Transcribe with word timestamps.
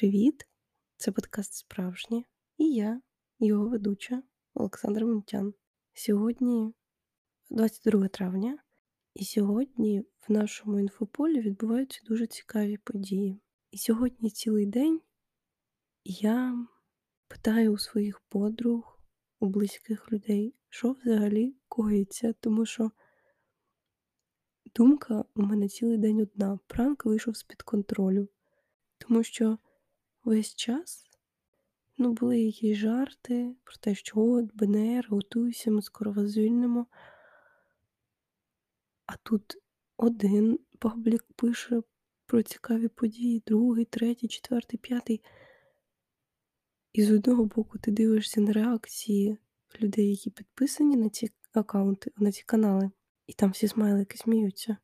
Привіт! 0.00 0.46
Це 0.96 1.12
подкаст 1.12 1.52
Справжнє 1.54 2.24
і 2.58 2.74
я, 2.74 3.00
його 3.38 3.68
ведуча 3.68 4.22
Олександра 4.54 5.06
Мунтян. 5.06 5.54
Сьогодні 5.94 6.74
22 7.50 8.08
травня, 8.08 8.58
і 9.14 9.24
сьогодні 9.24 10.00
в 10.00 10.32
нашому 10.32 10.80
інфополі 10.80 11.40
відбуваються 11.40 12.00
дуже 12.04 12.26
цікаві 12.26 12.76
події. 12.76 13.40
І 13.70 13.78
сьогодні 13.78 14.30
цілий 14.30 14.66
день 14.66 15.00
я 16.04 16.66
питаю 17.28 17.72
у 17.72 17.78
своїх 17.78 18.20
подруг, 18.20 19.00
у 19.40 19.48
близьких 19.48 20.12
людей, 20.12 20.54
що 20.68 20.92
взагалі 20.92 21.56
коїться, 21.68 22.32
тому 22.32 22.66
що 22.66 22.90
думка 24.76 25.24
у 25.34 25.42
мене 25.42 25.68
цілий 25.68 25.98
день 25.98 26.20
одна. 26.20 26.58
Пранк 26.66 27.04
вийшов 27.04 27.36
з-під 27.36 27.62
контролю. 27.62 28.28
Тому 28.98 29.22
що 29.22 29.58
весь 30.24 30.54
час 30.54 31.10
ну, 32.00 32.12
були 32.12 32.40
якісь 32.40 32.76
жарти 32.76 33.54
про 33.64 33.76
те, 33.80 33.94
що 33.94 34.20
от 34.20 34.54
БНР, 34.54 35.06
готуйся, 35.08 35.70
ми 35.70 35.82
скоро 35.82 36.12
вас 36.12 36.30
звільнимо. 36.30 36.86
А 39.06 39.16
тут 39.16 39.56
один 39.96 40.58
паблік 40.78 41.24
пише 41.36 41.82
про 42.26 42.42
цікаві 42.42 42.88
події, 42.88 43.42
другий, 43.46 43.84
третій, 43.84 44.28
четвертий, 44.28 44.78
п'ятий. 44.78 45.22
І 46.92 47.02
з 47.02 47.10
одного 47.10 47.44
боку 47.44 47.78
ти 47.78 47.90
дивишся 47.90 48.40
на 48.40 48.52
реакції 48.52 49.38
людей, 49.80 50.10
які 50.10 50.30
підписані 50.30 50.96
на 50.96 51.08
ці 51.08 51.30
аккаунти, 51.52 52.12
на 52.16 52.32
ці 52.32 52.42
канали, 52.42 52.90
і 53.26 53.32
там 53.32 53.50
всі 53.50 53.68
смайлики 53.68 54.18
сміються. 54.18 54.76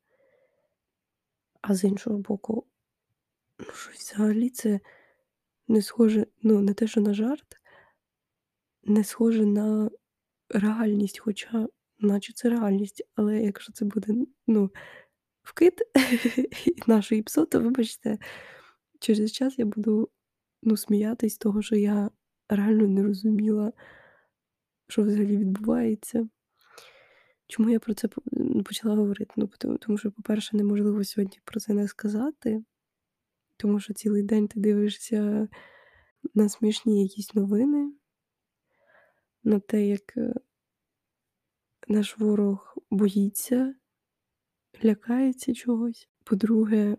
А 1.60 1.74
з 1.74 1.84
іншого 1.84 2.18
боку, 2.18 2.66
ну 3.58 3.72
щось 3.72 4.12
взагалі 4.12 4.50
це 4.50 4.80
не 5.68 5.82
схоже, 5.82 6.26
ну, 6.42 6.60
не 6.60 6.74
те, 6.74 6.86
що 6.86 7.00
на 7.00 7.14
жарт, 7.14 7.56
не 8.84 9.04
схоже 9.04 9.46
на 9.46 9.90
реальність, 10.50 11.18
хоча, 11.18 11.68
наче 11.98 12.32
це 12.32 12.50
реальність, 12.50 13.02
але 13.14 13.42
якщо 13.42 13.72
це 13.72 13.84
буде, 13.84 14.14
ну, 14.46 14.70
вкид 15.42 15.82
нашої 16.86 17.22
псо, 17.22 17.46
то 17.46 17.60
вибачте, 17.60 18.18
через 19.00 19.32
час 19.32 19.58
я 19.58 19.64
буду 19.64 20.10
ну, 20.62 20.76
сміятись 20.76 21.38
того, 21.38 21.62
що 21.62 21.76
я 21.76 22.10
реально 22.48 22.86
не 22.86 23.02
розуміла, 23.02 23.72
що 24.88 25.02
взагалі 25.02 25.36
відбувається. 25.36 26.28
Чому 27.48 27.70
я 27.70 27.78
про 27.78 27.94
це 27.94 28.08
почала 28.64 28.94
говорити? 28.94 29.32
Ну, 29.36 29.50
тому 29.80 29.98
що, 29.98 30.10
по-перше, 30.10 30.56
неможливо 30.56 31.04
сьогодні 31.04 31.40
про 31.44 31.60
це 31.60 31.74
не 31.74 31.88
сказати, 31.88 32.64
тому 33.56 33.80
що 33.80 33.94
цілий 33.94 34.22
день 34.22 34.48
ти 34.48 34.60
дивишся 34.60 35.48
на 36.34 36.48
смішні 36.48 37.02
якісь 37.02 37.34
новини, 37.34 37.92
на 39.44 39.60
те, 39.60 39.86
як 39.86 40.16
е, 40.16 40.34
наш 41.88 42.18
ворог 42.18 42.76
боїться, 42.90 43.74
лякається 44.84 45.54
чогось. 45.54 46.08
По-друге, 46.24 46.96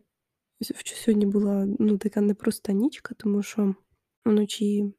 сьогодні 0.85 1.25
була 1.25 1.65
ну, 1.79 1.97
така 1.97 2.21
непроста 2.21 2.73
нічка, 2.73 3.15
тому 3.17 3.43
що 3.43 3.75
вночі 4.25 4.93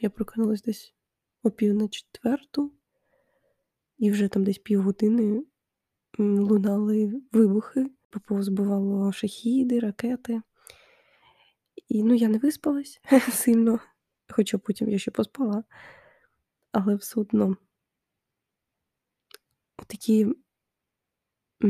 я 0.00 0.10
прокинулась 0.10 0.62
десь 0.62 0.94
о 1.42 1.50
пів 1.50 1.74
на 1.74 1.88
четверту, 1.88 2.72
і 3.98 4.10
вже 4.10 4.28
там 4.28 4.44
десь 4.44 4.58
півгодини 4.58 5.44
лунали 6.18 7.22
вибухи, 7.32 7.86
поповзбивало 8.10 9.12
шахіди, 9.12 9.78
ракети. 9.78 10.42
І 11.90 12.02
ну, 12.02 12.14
я 12.14 12.28
не 12.28 12.38
виспалась 12.38 13.00
сильно, 13.32 13.80
хоча 14.28 14.58
потім 14.58 14.88
я 14.90 14.98
ще 14.98 15.10
поспала, 15.10 15.64
але 16.72 16.96
все 16.96 17.20
одно 17.20 17.56
такі, 19.86 20.26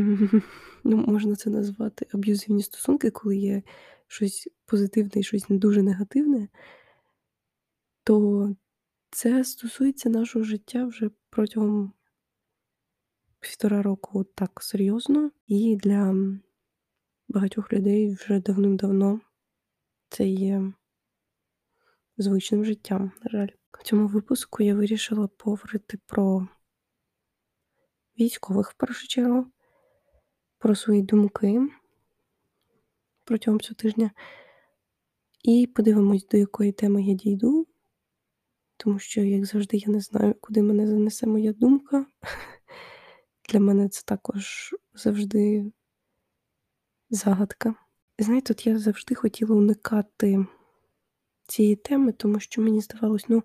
ну, 0.85 0.97
можна 0.97 1.37
це 1.37 1.51
назвати 1.51 2.07
аб'юзивні 2.13 2.63
стосунки, 2.63 3.11
коли 3.11 3.37
є 3.37 3.63
щось 4.07 4.49
позитивне 4.67 5.21
і 5.21 5.23
щось 5.23 5.49
не 5.49 5.59
дуже 5.59 5.83
негативне, 5.83 6.49
то 8.05 8.49
це 9.11 9.45
стосується 9.45 10.09
нашого 10.09 10.45
життя 10.45 10.85
вже 10.85 11.11
протягом 11.31 11.93
півтора 13.41 13.83
року 13.83 14.25
так 14.25 14.63
серйозно, 14.63 15.31
і 15.47 15.77
для 15.77 16.15
багатьох 17.29 17.73
людей 17.73 18.15
вже 18.15 18.41
давним-давно 18.41 19.21
це 20.11 20.29
є 20.29 20.73
звичним 22.17 22.65
життям, 22.65 23.13
на 23.23 23.31
жаль. 23.31 23.49
В 23.73 23.83
цьому 23.83 24.07
випуску 24.07 24.63
я 24.63 24.75
вирішила 24.75 25.29
поговорити 25.29 25.99
про 26.07 26.49
військових 28.19 28.71
в 28.71 28.75
першу 28.75 29.09
чергу, 29.09 29.47
про 30.59 30.75
свої 30.75 31.03
думки 31.03 31.69
протягом 33.25 33.61
цього 33.61 33.75
тижня. 33.75 34.11
І 35.43 35.67
подивимось, 35.67 36.27
до 36.27 36.37
якої 36.37 36.73
теми 36.73 37.03
я 37.03 37.15
дійду, 37.15 37.67
тому 38.77 38.99
що, 38.99 39.21
як 39.21 39.45
завжди, 39.45 39.77
я 39.77 39.93
не 39.93 40.01
знаю, 40.01 40.35
куди 40.41 40.63
мене 40.63 40.87
занесе 40.87 41.27
моя 41.27 41.53
думка. 41.53 42.07
Для 43.49 43.61
мене 43.61 43.89
це 43.89 44.03
також 44.05 44.75
завжди 44.95 45.73
загадка. 47.11 47.75
Знаєте, 48.23 48.53
от 48.53 48.67
я 48.67 48.79
завжди 48.79 49.15
хотіла 49.15 49.57
уникати 49.57 50.47
цієї 51.47 51.77
теми, 51.77 52.13
тому 52.13 52.41
що 52.41 52.63
мені 52.63 52.81
здавалось, 52.81 53.25
ну, 53.29 53.43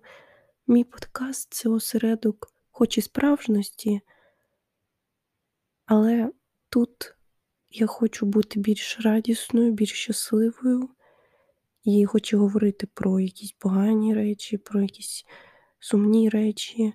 мій 0.66 0.84
подкаст 0.84 1.54
це 1.54 1.68
осередок, 1.68 2.52
хоч 2.70 2.98
і 2.98 3.02
справжності, 3.02 4.00
але 5.86 6.32
тут 6.68 7.16
я 7.70 7.86
хочу 7.86 8.26
бути 8.26 8.60
більш 8.60 9.00
радісною, 9.00 9.72
більш 9.72 9.92
щасливою, 9.92 10.88
і 11.84 12.04
хочу 12.04 12.38
говорити 12.38 12.86
про 12.94 13.20
якісь 13.20 13.52
погані 13.52 14.14
речі, 14.14 14.58
про 14.58 14.82
якісь 14.82 15.24
сумні 15.78 16.28
речі. 16.28 16.92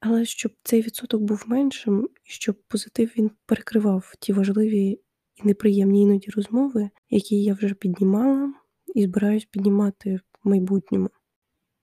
Але 0.00 0.24
щоб 0.24 0.52
цей 0.62 0.82
відсоток 0.82 1.22
був 1.22 1.44
меншим, 1.46 2.08
щоб 2.22 2.62
позитив 2.62 3.12
він 3.16 3.30
перекривав 3.46 4.14
ті 4.20 4.32
важливі 4.32 5.00
неприємні 5.44 6.02
іноді 6.02 6.30
розмови, 6.30 6.90
які 7.10 7.42
я 7.42 7.54
вже 7.54 7.74
піднімала 7.74 8.54
і 8.94 9.02
збираюсь 9.02 9.44
піднімати 9.44 10.20
в 10.44 10.48
майбутньому. 10.48 11.10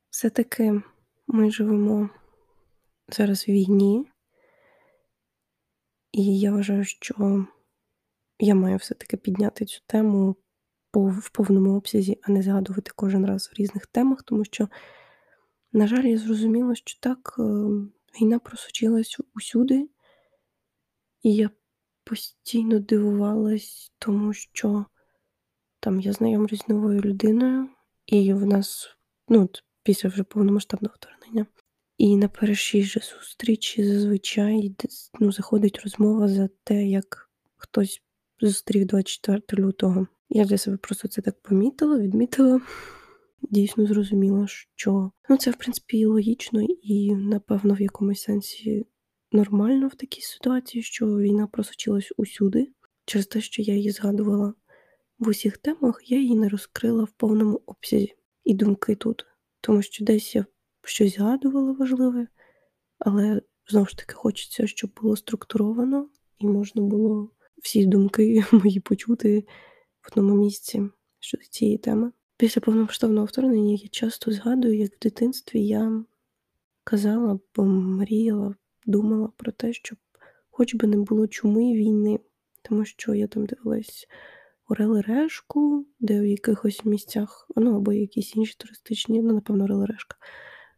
Все-таки 0.10 0.82
ми 1.28 1.52
живемо 1.52 2.10
зараз 3.10 3.48
в 3.48 3.52
війні, 3.52 4.06
і 6.12 6.40
я 6.40 6.52
вважаю, 6.52 6.84
що 6.84 7.46
я 8.40 8.56
маю 8.56 8.78
все-таки 8.78 9.18
підняти 9.18 9.66
цю 9.66 9.82
тему 9.86 10.36
в 10.94 11.30
повному 11.30 11.78
обсязі, 11.78 12.20
а 12.22 12.32
не 12.32 12.42
згадувати 12.42 12.92
кожен 12.96 13.26
раз 13.26 13.48
в 13.48 13.60
різних 13.60 13.86
темах, 13.86 14.24
тому 14.24 14.46
що, 14.46 14.68
на 15.72 15.88
жаль, 15.88 16.04
я 16.04 16.18
зрозуміла, 16.18 16.76
що 16.76 17.00
так 17.00 17.36
е, 17.40 17.44
війна 18.22 18.40
просочилась 18.40 19.18
усюди, 19.36 19.90
і 21.24 21.36
я 21.36 21.50
постійно 22.10 22.80
дивувалась, 22.80 23.92
тому 24.00 24.34
що 24.34 24.86
там 25.80 26.00
я 26.00 26.14
знайомлюсь 26.14 26.62
з 26.66 26.68
новою 26.68 27.02
людиною, 27.02 27.70
і 28.06 28.34
в 28.34 28.46
нас, 28.46 28.98
ну, 29.28 29.50
після 29.84 30.10
вже 30.10 30.24
повномасштабного 30.24 30.96
вторгнення. 30.96 31.46
І 31.98 32.16
на 32.16 32.28
першій 32.28 32.84
же 32.84 33.00
зустрічі 33.00 33.84
зазвичай 33.84 34.76
ну, 35.20 35.32
заходить 35.32 35.80
розмова 35.84 36.28
за 36.28 36.50
те, 36.64 36.86
як 36.86 37.30
хтось 37.58 38.02
зустрів 38.42 38.86
24 38.86 39.64
лютого. 39.64 40.08
Я 40.30 40.46
для 40.46 40.58
себе 40.58 40.78
просто 40.78 41.08
це 41.08 41.22
так 41.22 41.42
помітила, 41.42 42.00
відмітила. 42.00 42.62
Дійсно 43.42 43.86
зрозуміла, 43.86 44.48
що 44.48 45.12
ну, 45.30 45.38
це, 45.38 45.52
в 45.52 45.56
принципі, 45.56 46.00
і 46.00 46.06
логічно, 46.06 46.62
і, 46.84 47.16
напевно, 47.16 47.74
в 47.74 47.82
якомусь 47.82 48.22
сенсі 48.22 48.86
нормально 49.32 49.88
в 49.88 49.96
такій 49.96 50.22
ситуації, 50.22 50.84
що 50.84 51.06
війна 51.06 51.48
просочилась 51.48 52.14
усюди. 52.18 52.72
Через 53.06 53.28
те, 53.28 53.42
що 53.42 53.62
я 53.62 53.74
її 53.74 53.92
згадувала 53.92 54.54
в 55.20 55.28
усіх 55.28 55.58
темах, 55.58 56.12
я 56.12 56.20
її 56.20 56.36
не 56.36 56.50
розкрила 56.50 57.04
в 57.04 57.12
повному 57.12 57.62
обсязі 57.66 58.16
і 58.44 58.54
думки 58.54 58.96
тут. 58.96 59.26
Тому 59.62 59.82
що 59.82 60.06
десь 60.06 60.36
я 60.36 60.46
щось 60.84 61.16
згадувала 61.16 61.72
важливе, 61.72 62.28
але 63.00 63.42
знову 63.68 63.86
ж 63.86 63.98
таки 63.98 64.14
хочеться, 64.14 64.68
щоб 64.68 64.92
було 65.02 65.16
структуровано 65.16 66.10
і 66.40 66.48
можна 66.48 66.82
було 66.82 67.32
всі 67.58 67.86
думки 67.86 68.44
мої 68.52 68.80
почути 68.80 69.46
в 70.02 70.08
одному 70.12 70.36
місці 70.36 70.90
щодо 71.20 71.44
цієї 71.44 71.78
теми. 71.78 72.12
Після 72.38 72.62
повномасштабного 72.62 73.26
вторгнення 73.26 73.74
я 73.82 73.88
часто 73.92 74.32
згадую, 74.32 74.78
як 74.78 74.94
в 74.94 75.00
дитинстві 75.02 75.66
я 75.66 76.04
казала, 76.84 77.40
помріяла, 77.52 78.56
думала 78.86 79.30
про 79.38 79.52
те, 79.52 79.74
щоб 79.74 79.98
хоч 80.50 80.76
би 80.76 80.88
не 80.88 80.98
було 80.98 81.28
чуми 81.28 81.74
війни, 81.74 82.20
тому 82.62 82.86
що 82.86 83.14
я 83.14 83.28
там 83.28 83.46
дивилась 83.46 84.08
Орел 84.68 84.98
і 84.98 85.02
Решку, 85.02 85.86
де 86.00 86.22
в 86.22 86.26
якихось 86.26 86.86
місцях, 86.86 87.48
ну 87.56 87.76
або 87.76 87.94
якісь 87.94 88.36
інші 88.36 88.56
туристичні, 88.58 89.22
ну, 89.22 89.34
напевно, 89.34 89.64
Орел 89.64 89.86
Решка, 89.86 90.18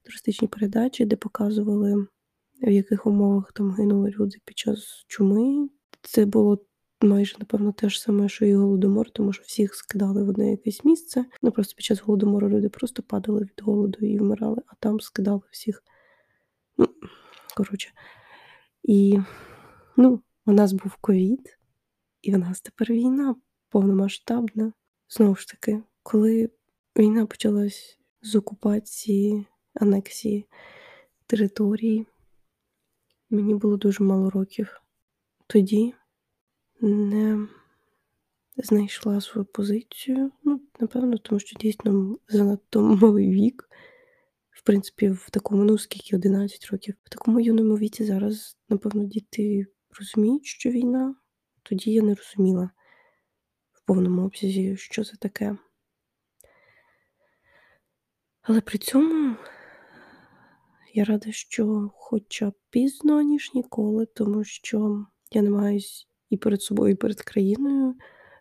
туристичні 0.03 0.47
передачі, 0.47 1.05
де 1.05 1.15
показували, 1.15 2.07
в 2.61 2.71
яких 2.71 3.05
умовах 3.05 3.51
там 3.51 3.71
гинули 3.71 4.09
люди 4.09 4.37
під 4.45 4.57
час 4.57 5.05
чуми. 5.07 5.69
Це 6.01 6.25
було 6.25 6.65
майже, 7.01 7.35
напевно, 7.39 7.71
те 7.71 7.89
ж 7.89 8.01
саме, 8.01 8.29
що 8.29 8.45
і 8.45 8.55
голодомор, 8.55 9.09
тому 9.09 9.33
що 9.33 9.43
всіх 9.43 9.75
скидали 9.75 10.23
в 10.23 10.29
одне 10.29 10.51
якесь 10.51 10.85
місце. 10.85 11.25
Ну 11.41 11.51
просто 11.51 11.75
під 11.75 11.85
час 11.85 12.01
голодомору 12.01 12.49
люди 12.49 12.69
просто 12.69 13.03
падали 13.03 13.41
від 13.41 13.61
голоду 13.61 13.99
і 14.05 14.19
вмирали, 14.19 14.61
а 14.67 14.75
там 14.79 14.99
скидали 14.99 15.41
всіх. 15.51 15.83
Ну, 16.77 16.87
коротше. 17.53 17.89
І 18.83 19.19
ну, 19.97 20.21
у 20.45 20.51
нас 20.51 20.73
був 20.73 20.95
ковід, 20.95 21.59
і 22.21 22.33
в 22.33 22.37
нас 22.37 22.61
тепер 22.61 22.91
війна 22.91 23.35
повномасштабна. 23.69 24.73
Знову 25.09 25.35
ж 25.35 25.47
таки, 25.47 25.83
коли 26.03 26.49
війна 26.97 27.25
почалась 27.25 27.99
з 28.21 28.35
окупації, 28.35 29.45
анексії 29.73 30.45
території, 31.27 32.07
мені 33.29 33.55
було 33.55 33.77
дуже 33.77 34.03
мало 34.03 34.29
років. 34.29 34.81
Тоді 35.47 35.93
не 36.81 37.47
знайшла 38.57 39.21
свою 39.21 39.45
позицію. 39.45 40.31
Ну, 40.43 40.61
напевно, 40.79 41.17
тому 41.17 41.39
що 41.39 41.59
дійсно 41.59 42.17
занадто 42.27 42.81
малий 42.81 43.29
вік. 43.29 43.69
В 44.61 44.65
принципі, 44.65 45.09
в 45.09 45.29
такому, 45.29 45.63
ну 45.63 45.77
скільки 45.77 46.15
11 46.15 46.65
років. 46.71 46.95
В 47.03 47.09
такому 47.09 47.39
юному 47.39 47.77
віці 47.77 48.05
зараз, 48.05 48.57
напевно, 48.69 49.03
діти 49.03 49.65
розуміють, 49.99 50.45
що 50.45 50.69
війна. 50.69 51.15
Тоді 51.63 51.91
я 51.91 52.01
не 52.01 52.15
розуміла 52.15 52.69
в 53.71 53.81
повному 53.85 54.25
обсязі, 54.25 54.77
що 54.77 55.03
це 55.03 55.17
таке. 55.17 55.57
Але 58.41 58.61
при 58.61 58.77
цьому 58.77 59.35
я 60.93 61.03
рада, 61.03 61.31
що 61.31 61.91
хоча 61.95 62.49
б 62.49 62.53
пізно, 62.69 63.21
ніж 63.21 63.51
ніколи, 63.53 64.05
тому 64.05 64.43
що 64.43 65.05
я 65.31 65.41
намагаюсь 65.41 66.07
і 66.29 66.37
перед 66.37 66.61
собою, 66.61 66.93
і 66.93 66.95
перед 66.95 67.21
країною 67.21 67.95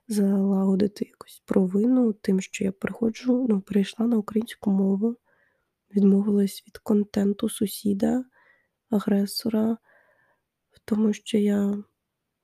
залагодити 0.08 1.05
якусь 1.05 1.43
провину 1.44 2.12
тим, 2.12 2.40
що 2.40 2.64
я 2.64 2.72
приходжу, 2.72 3.46
ну, 3.49 3.61
перейшла 3.61 4.06
на 4.06 4.17
українську 4.17 4.70
мову, 4.70 5.17
відмовилась 5.96 6.64
від 6.66 6.78
контенту 6.78 7.48
сусіда, 7.48 8.25
агресора, 8.90 9.78
в 10.70 10.81
тому, 10.84 11.12
що 11.12 11.38
я 11.38 11.84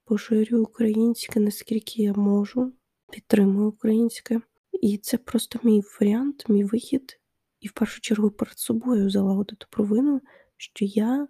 поширюю 0.04 0.62
українське, 0.62 1.40
наскільки 1.40 2.02
я 2.02 2.12
можу, 2.12 2.72
підтримую 3.12 3.68
українське. 3.68 4.40
І 4.72 4.98
це 4.98 5.18
просто 5.18 5.60
мій 5.62 5.82
варіант, 6.00 6.48
мій 6.48 6.64
вихід. 6.64 7.20
І 7.60 7.68
в 7.68 7.72
першу 7.72 8.00
чергу 8.00 8.30
перед 8.30 8.58
собою 8.58 9.10
залагодити 9.10 9.66
провину, 9.70 10.20
що 10.56 10.84
я 10.84 11.28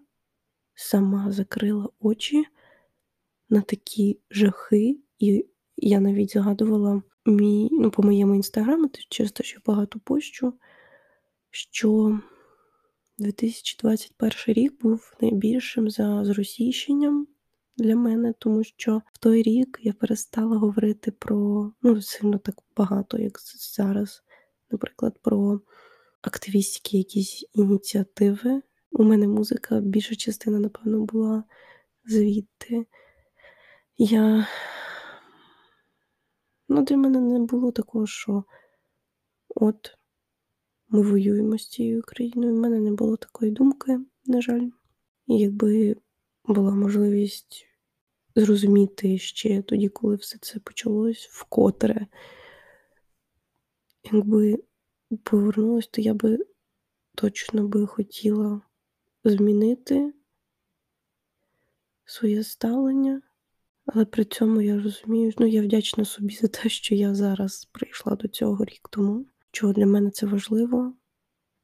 сама 0.75 1.33
закрила 1.33 1.89
очі 2.01 2.45
на 3.49 3.61
такі 3.61 4.21
жахи, 4.31 5.01
і 5.19 5.47
я 5.77 6.01
навіть 6.01 6.33
згадувала 6.33 7.03
мій, 7.27 7.69
ну, 7.73 7.91
по 7.91 8.03
моєму 8.03 8.35
інстаграму, 8.35 8.91
через 9.09 9.33
те, 9.33 9.45
що 9.45 9.61
багато 9.67 10.01
пощу, 10.01 10.55
що 11.57 12.21
2021 13.19 14.33
рік 14.47 14.83
був 14.83 15.13
найбільшим 15.21 15.91
за 15.91 16.25
зросійщенням 16.25 17.27
для 17.77 17.97
мене, 17.97 18.35
тому 18.39 18.65
що 18.65 19.03
в 19.13 19.19
той 19.19 19.43
рік 19.43 19.79
я 19.83 19.93
перестала 19.93 20.57
говорити 20.57 21.11
про 21.11 21.73
ну, 21.83 22.03
сильно 22.03 22.39
так 22.39 22.55
багато, 22.77 23.19
як 23.19 23.41
зараз, 23.77 24.23
наприклад, 24.71 25.19
про 25.23 25.61
активістські 26.23 26.99
якісь 26.99 27.45
ініціативи. 27.53 28.63
У 28.91 29.05
мене 29.05 29.29
музика, 29.29 29.81
більша 29.81 30.15
частина, 30.15 30.59
напевно, 30.59 31.05
була 31.05 31.45
звідти. 32.05 32.87
Я 33.99 34.47
ну, 36.69 36.83
для 36.83 36.97
мене 36.97 37.21
не 37.21 37.39
було 37.39 37.73
такого, 37.73 38.07
що 38.07 38.45
от 39.49 39.97
ми 40.89 41.03
воюємо 41.03 41.59
з 41.59 41.69
цією 41.69 42.03
країною. 42.03 42.55
У 42.55 42.61
мене 42.61 42.81
не 42.81 42.93
було 42.93 43.17
такої 43.17 43.51
думки, 43.51 44.01
на 44.27 44.41
жаль. 44.41 44.69
Якби 45.27 45.97
була 46.45 46.71
можливість 46.71 47.67
зрозуміти 48.37 49.19
ще 49.19 49.63
тоді, 49.63 49.89
коли 49.89 50.17
все 50.17 50.39
це 50.39 50.59
почалось 50.59 51.29
вкотре, 51.31 52.07
якби 54.13 54.63
повернулась, 55.23 55.87
то 55.87 56.01
я 56.01 56.15
би 56.15 56.39
точно 57.15 57.69
би 57.69 57.87
хотіла 57.87 58.61
змінити 59.25 60.13
своє 62.05 62.45
ставлення. 62.45 63.23
Але 63.87 64.05
при 64.05 64.25
цьому 64.25 64.61
я 64.61 64.83
розумію, 64.83 65.33
ну 65.39 65.47
я 65.47 65.63
вдячна 65.63 66.05
собі 66.05 66.35
за 66.35 66.49
те, 66.49 66.69
що 66.69 66.95
я 66.95 67.15
зараз 67.15 67.65
прийшла 67.65 68.17
до 68.17 68.29
цього 68.29 68.65
рік 68.65 68.89
тому, 68.91 69.27
що 69.57 69.73
для 69.73 69.87
мене 69.87 70.11
це 70.11 70.27
важливо, 70.27 70.95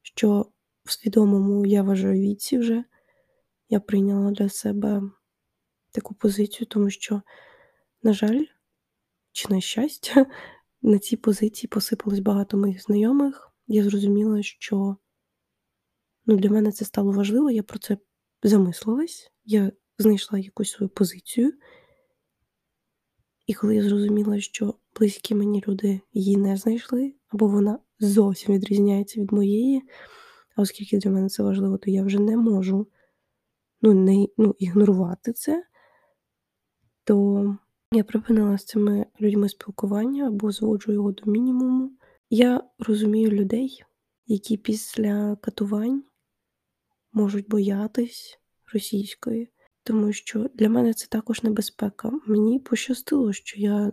що 0.03 0.53
в 0.85 0.93
свідомому 0.93 1.67
я 1.67 1.83
вважаю 1.83 2.21
віці 2.21 2.59
вже 2.59 2.85
я 3.69 3.81
прийняла 3.81 4.31
для 4.31 4.49
себе 4.49 5.03
таку 5.91 6.15
позицію, 6.15 6.67
тому 6.67 6.91
що, 6.91 7.23
на 8.03 8.13
жаль, 8.13 8.45
чи 9.33 9.49
на 9.49 9.61
щастя, 9.61 10.27
на 10.83 10.99
цій 10.99 11.17
позиції 11.17 11.69
посипалось 11.69 12.19
багато 12.19 12.57
моїх 12.57 12.83
знайомих. 12.83 13.53
Я 13.67 13.85
зрозуміла, 13.85 14.43
що 14.43 14.97
ну, 16.27 16.37
для 16.37 16.51
мене 16.51 16.73
це 16.73 16.85
стало 16.85 17.13
важливо, 17.13 17.51
я 17.51 17.63
про 17.63 17.79
це 17.79 17.99
замислилась, 18.43 19.33
я 19.45 19.73
знайшла 19.99 20.39
якусь 20.39 20.71
свою 20.71 20.89
позицію. 20.89 21.53
І 23.47 23.55
коли 23.55 23.77
я 23.77 23.83
зрозуміла, 23.83 24.41
що 24.41 24.75
близькі 24.99 25.35
мені 25.35 25.65
люди 25.69 26.01
її 26.13 26.37
не 26.37 26.57
знайшли, 26.57 27.15
або 27.33 27.49
вона 27.49 27.79
зовсім 28.01 28.55
відрізняється 28.55 29.21
від 29.21 29.33
моєї, 29.33 29.83
а 30.57 30.63
оскільки 30.63 30.99
для 30.99 31.11
мене 31.11 31.29
це 31.29 31.43
важливо, 31.43 31.79
то 31.79 31.91
я 31.91 32.05
вже 32.05 32.19
не 32.19 32.37
можу 32.37 32.87
ну, 33.83 33.95
не, 33.95 34.27
ну, 34.37 34.55
ігнорувати 34.59 35.33
це, 35.33 35.65
то 37.05 37.57
я 37.93 38.05
припинила 38.05 38.59
з 38.59 38.65
цими 38.65 39.07
людьми 39.21 39.49
спілкування 39.49 40.27
або 40.27 40.53
зводжу 40.53 40.93
його 40.93 41.13
до 41.13 41.31
мінімуму. 41.31 41.93
Я 42.31 42.65
розумію 42.79 43.31
людей, 43.31 43.85
які 44.27 44.57
після 44.57 45.37
катувань 45.37 46.05
можуть 47.13 47.49
боятись 47.49 48.39
російської. 48.73 49.49
Тому 49.85 50.13
що 50.13 50.51
для 50.55 50.69
мене 50.69 50.95
це 50.95 51.07
також 51.07 51.43
небезпека. 51.43 52.13
Мені 52.27 52.59
пощастило, 52.59 53.33
що 53.33 53.61
я, 53.61 53.93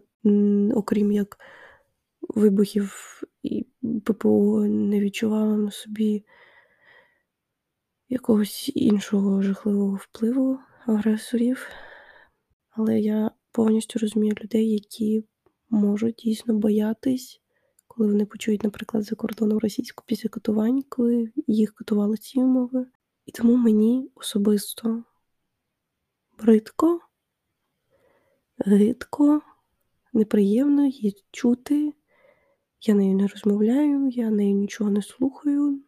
окрім 0.74 1.12
як 1.12 1.38
вибухів 2.21 3.21
і 3.43 3.65
ППО, 4.05 4.65
не 4.65 4.99
відчувала 4.99 5.57
на 5.57 5.71
собі 5.71 6.25
якогось 8.09 8.71
іншого 8.75 9.41
жахливого 9.41 9.95
впливу 9.95 10.59
агресорів. 10.85 11.67
Але 12.69 12.99
я 12.99 13.31
повністю 13.51 13.99
розумію 13.99 14.35
людей, 14.43 14.71
які 14.71 15.23
можуть 15.69 16.15
дійсно 16.15 16.53
боятись, 16.53 17.41
коли 17.88 18.09
вони 18.09 18.25
почують, 18.25 18.63
наприклад, 18.63 19.03
за 19.03 19.15
кордоном 19.15 19.57
російську 19.57 20.03
після 20.07 20.29
катувань, 20.29 20.81
коли 20.89 21.31
їх 21.47 21.73
катували 21.73 22.17
цією 22.17 22.49
мовою. 22.51 22.88
І 23.25 23.31
тому 23.31 23.55
мені 23.55 24.11
особисто 24.15 25.03
бридко, 26.38 26.99
гидко, 28.57 29.41
неприємно 30.13 30.85
її 30.85 31.23
чути. 31.31 31.93
Я 32.81 32.93
нею 32.93 33.15
не 33.15 33.27
розмовляю, 33.27 34.09
я 34.09 34.29
нею 34.29 34.55
нічого 34.55 34.89
не 34.89 35.01
слухаю. 35.01 35.83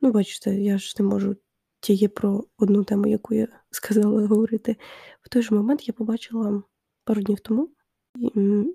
Ну, 0.00 0.12
бачите, 0.12 0.60
я 0.60 0.78
ж 0.78 0.94
не 0.98 1.04
можу 1.04 1.36
тільки 1.80 2.08
про 2.08 2.44
одну 2.58 2.84
тему, 2.84 3.06
яку 3.06 3.34
я 3.34 3.48
сказала 3.70 4.26
говорити. 4.26 4.76
В 5.22 5.28
той 5.28 5.42
же 5.42 5.54
момент 5.54 5.88
я 5.88 5.94
побачила 5.94 6.62
пару 7.04 7.22
днів 7.22 7.40
тому 7.40 7.70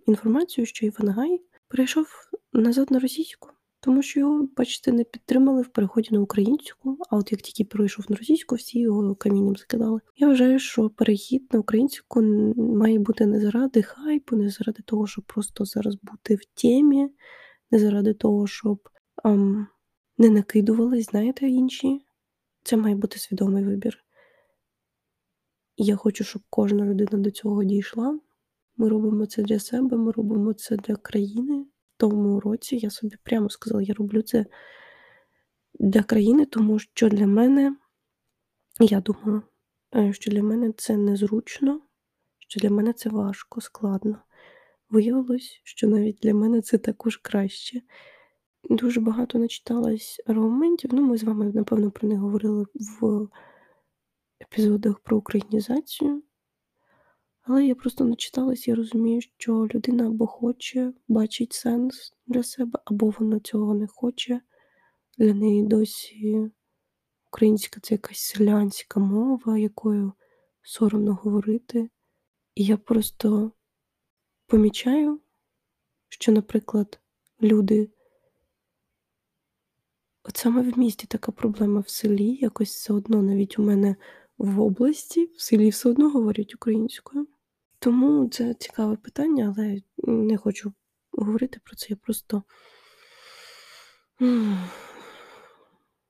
інформацію, 0.07 0.65
що 0.65 0.85
Іван 0.85 1.09
Гай 1.09 1.41
перейшов 1.67 2.07
назад 2.53 2.91
на 2.91 2.99
російську. 2.99 3.49
Тому 3.81 4.01
що 4.01 4.19
його, 4.19 4.47
бачите, 4.57 4.91
не 4.91 5.03
підтримали 5.03 5.61
в 5.61 5.67
переході 5.67 6.09
на 6.11 6.19
українську, 6.19 6.97
а 7.09 7.17
от 7.17 7.31
як 7.31 7.41
тільки 7.41 7.65
перейшов 7.65 8.05
на 8.09 8.15
російську, 8.15 8.55
всі 8.55 8.79
його 8.79 9.15
камінням 9.15 9.55
закидали. 9.55 9.99
Я 10.17 10.27
вважаю, 10.27 10.59
що 10.59 10.89
перехід 10.89 11.53
на 11.53 11.59
українську 11.59 12.21
має 12.57 12.99
бути 12.99 13.25
не 13.25 13.39
заради 13.39 13.81
хайпу, 13.81 14.35
не 14.35 14.49
заради 14.49 14.83
того, 14.83 15.07
щоб 15.07 15.25
просто 15.25 15.65
зараз 15.65 15.97
бути 16.01 16.35
в 16.35 16.45
темі, 16.61 17.09
не 17.71 17.79
заради 17.79 18.13
того, 18.13 18.47
щоб 18.47 18.89
ам, 19.23 19.67
не 20.17 20.29
накидувались, 20.29 21.05
знаєте, 21.05 21.47
інші. 21.47 22.01
Це 22.63 22.77
має 22.77 22.95
бути 22.95 23.19
свідомий 23.19 23.63
вибір. 23.63 23.97
Я 25.77 25.95
хочу, 25.95 26.23
щоб 26.23 26.41
кожна 26.49 26.85
людина 26.85 27.17
до 27.17 27.31
цього 27.31 27.63
дійшла. 27.63 28.19
Ми 28.77 28.89
робимо 28.89 29.25
це 29.25 29.43
для 29.43 29.59
себе, 29.59 29.97
ми 29.97 30.11
робимо 30.11 30.53
це 30.53 30.77
для 30.77 30.95
країни. 30.95 31.65
Тому 31.99 32.39
році 32.39 32.77
я 32.77 32.89
собі 32.89 33.15
прямо 33.23 33.49
сказала, 33.49 33.81
я 33.81 33.93
роблю 33.93 34.21
це 34.21 34.45
для 35.79 36.03
країни, 36.03 36.45
тому 36.45 36.79
що 36.79 37.09
для 37.09 37.27
мене, 37.27 37.75
я 38.79 39.01
думала, 39.01 39.41
е, 39.95 40.13
що 40.13 40.31
для 40.31 40.43
мене 40.43 40.73
це 40.77 40.97
незручно, 40.97 41.81
що 42.37 42.59
для 42.59 42.69
мене 42.69 42.93
це 42.93 43.09
важко, 43.09 43.61
складно. 43.61 44.21
Виявилось, 44.89 45.61
що 45.63 45.87
навіть 45.87 46.19
для 46.21 46.33
мене 46.33 46.61
це 46.61 46.77
також 46.77 47.17
краще. 47.17 47.81
Дуже 48.69 49.01
багато 49.01 49.39
начиталась 49.39 50.21
аргументів. 50.27 50.89
Ну, 50.93 51.01
ми 51.01 51.17
з 51.17 51.23
вами, 51.23 51.51
напевно, 51.53 51.91
про 51.91 52.07
них 52.07 52.19
говорили 52.19 52.65
в 53.01 53.27
епізодах 54.41 54.99
про 54.99 55.17
українізацію. 55.17 56.23
Але 57.51 57.65
я 57.65 57.75
просто 57.75 58.05
начиталась 58.05 58.67
і 58.67 58.73
розумію, 58.73 59.21
що 59.21 59.67
людина 59.75 60.07
або 60.07 60.27
хоче 60.27 60.93
бачить 61.07 61.53
сенс 61.53 62.13
для 62.27 62.43
себе, 62.43 62.79
або 62.85 63.13
вона 63.19 63.39
цього 63.39 63.73
не 63.73 63.87
хоче. 63.87 64.41
Для 65.17 65.33
неї 65.33 65.63
досі 65.63 66.51
українська 67.27 67.79
це 67.79 67.93
якась 67.93 68.19
селянська 68.19 68.99
мова, 68.99 69.57
якою 69.57 70.13
соромно 70.61 71.13
говорити. 71.13 71.89
І 72.55 72.65
я 72.65 72.77
просто 72.77 73.51
помічаю, 74.47 75.19
що, 76.09 76.31
наприклад, 76.31 76.99
люди. 77.41 77.89
От 80.23 80.37
саме 80.37 80.61
в 80.61 80.77
місті 80.77 81.07
така 81.07 81.31
проблема 81.31 81.79
в 81.79 81.89
селі, 81.89 82.37
якось 82.41 82.69
все 82.69 82.93
одно 82.93 83.21
навіть 83.21 83.59
у 83.59 83.63
мене 83.63 83.95
в 84.37 84.61
області, 84.61 85.29
в 85.35 85.41
селі 85.41 85.69
все 85.69 85.89
одно 85.89 86.09
говорять 86.09 86.55
українською. 86.55 87.27
Тому 87.79 88.29
це 88.29 88.53
цікаве 88.53 88.95
питання, 88.95 89.55
але 89.57 89.81
не 89.97 90.37
хочу 90.37 90.73
говорити 91.11 91.59
про 91.63 91.75
це. 91.75 91.87
Я 91.89 91.95
просто 91.95 92.43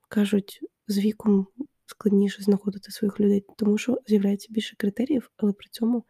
кажуть, 0.09 0.59
з 0.87 0.97
віком 0.97 1.47
складніше 1.85 2.43
знаходити 2.43 2.91
своїх 2.91 3.19
людей, 3.19 3.45
тому 3.57 3.77
що 3.77 3.99
з'являється 4.07 4.47
більше 4.51 4.75
критеріїв, 4.75 5.31
але 5.37 5.53
при 5.53 5.67
цьому 5.71 6.05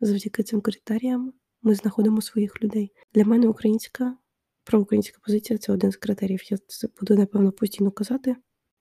завдяки 0.00 0.42
цим 0.42 0.60
критеріям 0.60 1.32
ми 1.62 1.74
знаходимо 1.74 2.22
своїх 2.22 2.62
людей. 2.62 2.92
Для 3.14 3.24
мене 3.24 3.48
українська 3.48 4.16
проукраїнська 4.64 5.18
позиція 5.22 5.58
це 5.58 5.72
один 5.72 5.92
з 5.92 5.96
критеріїв. 5.96 6.52
Я 6.52 6.58
це 6.66 6.88
буду, 7.00 7.16
напевно, 7.16 7.52
постійно 7.52 7.90
казати. 7.90 8.36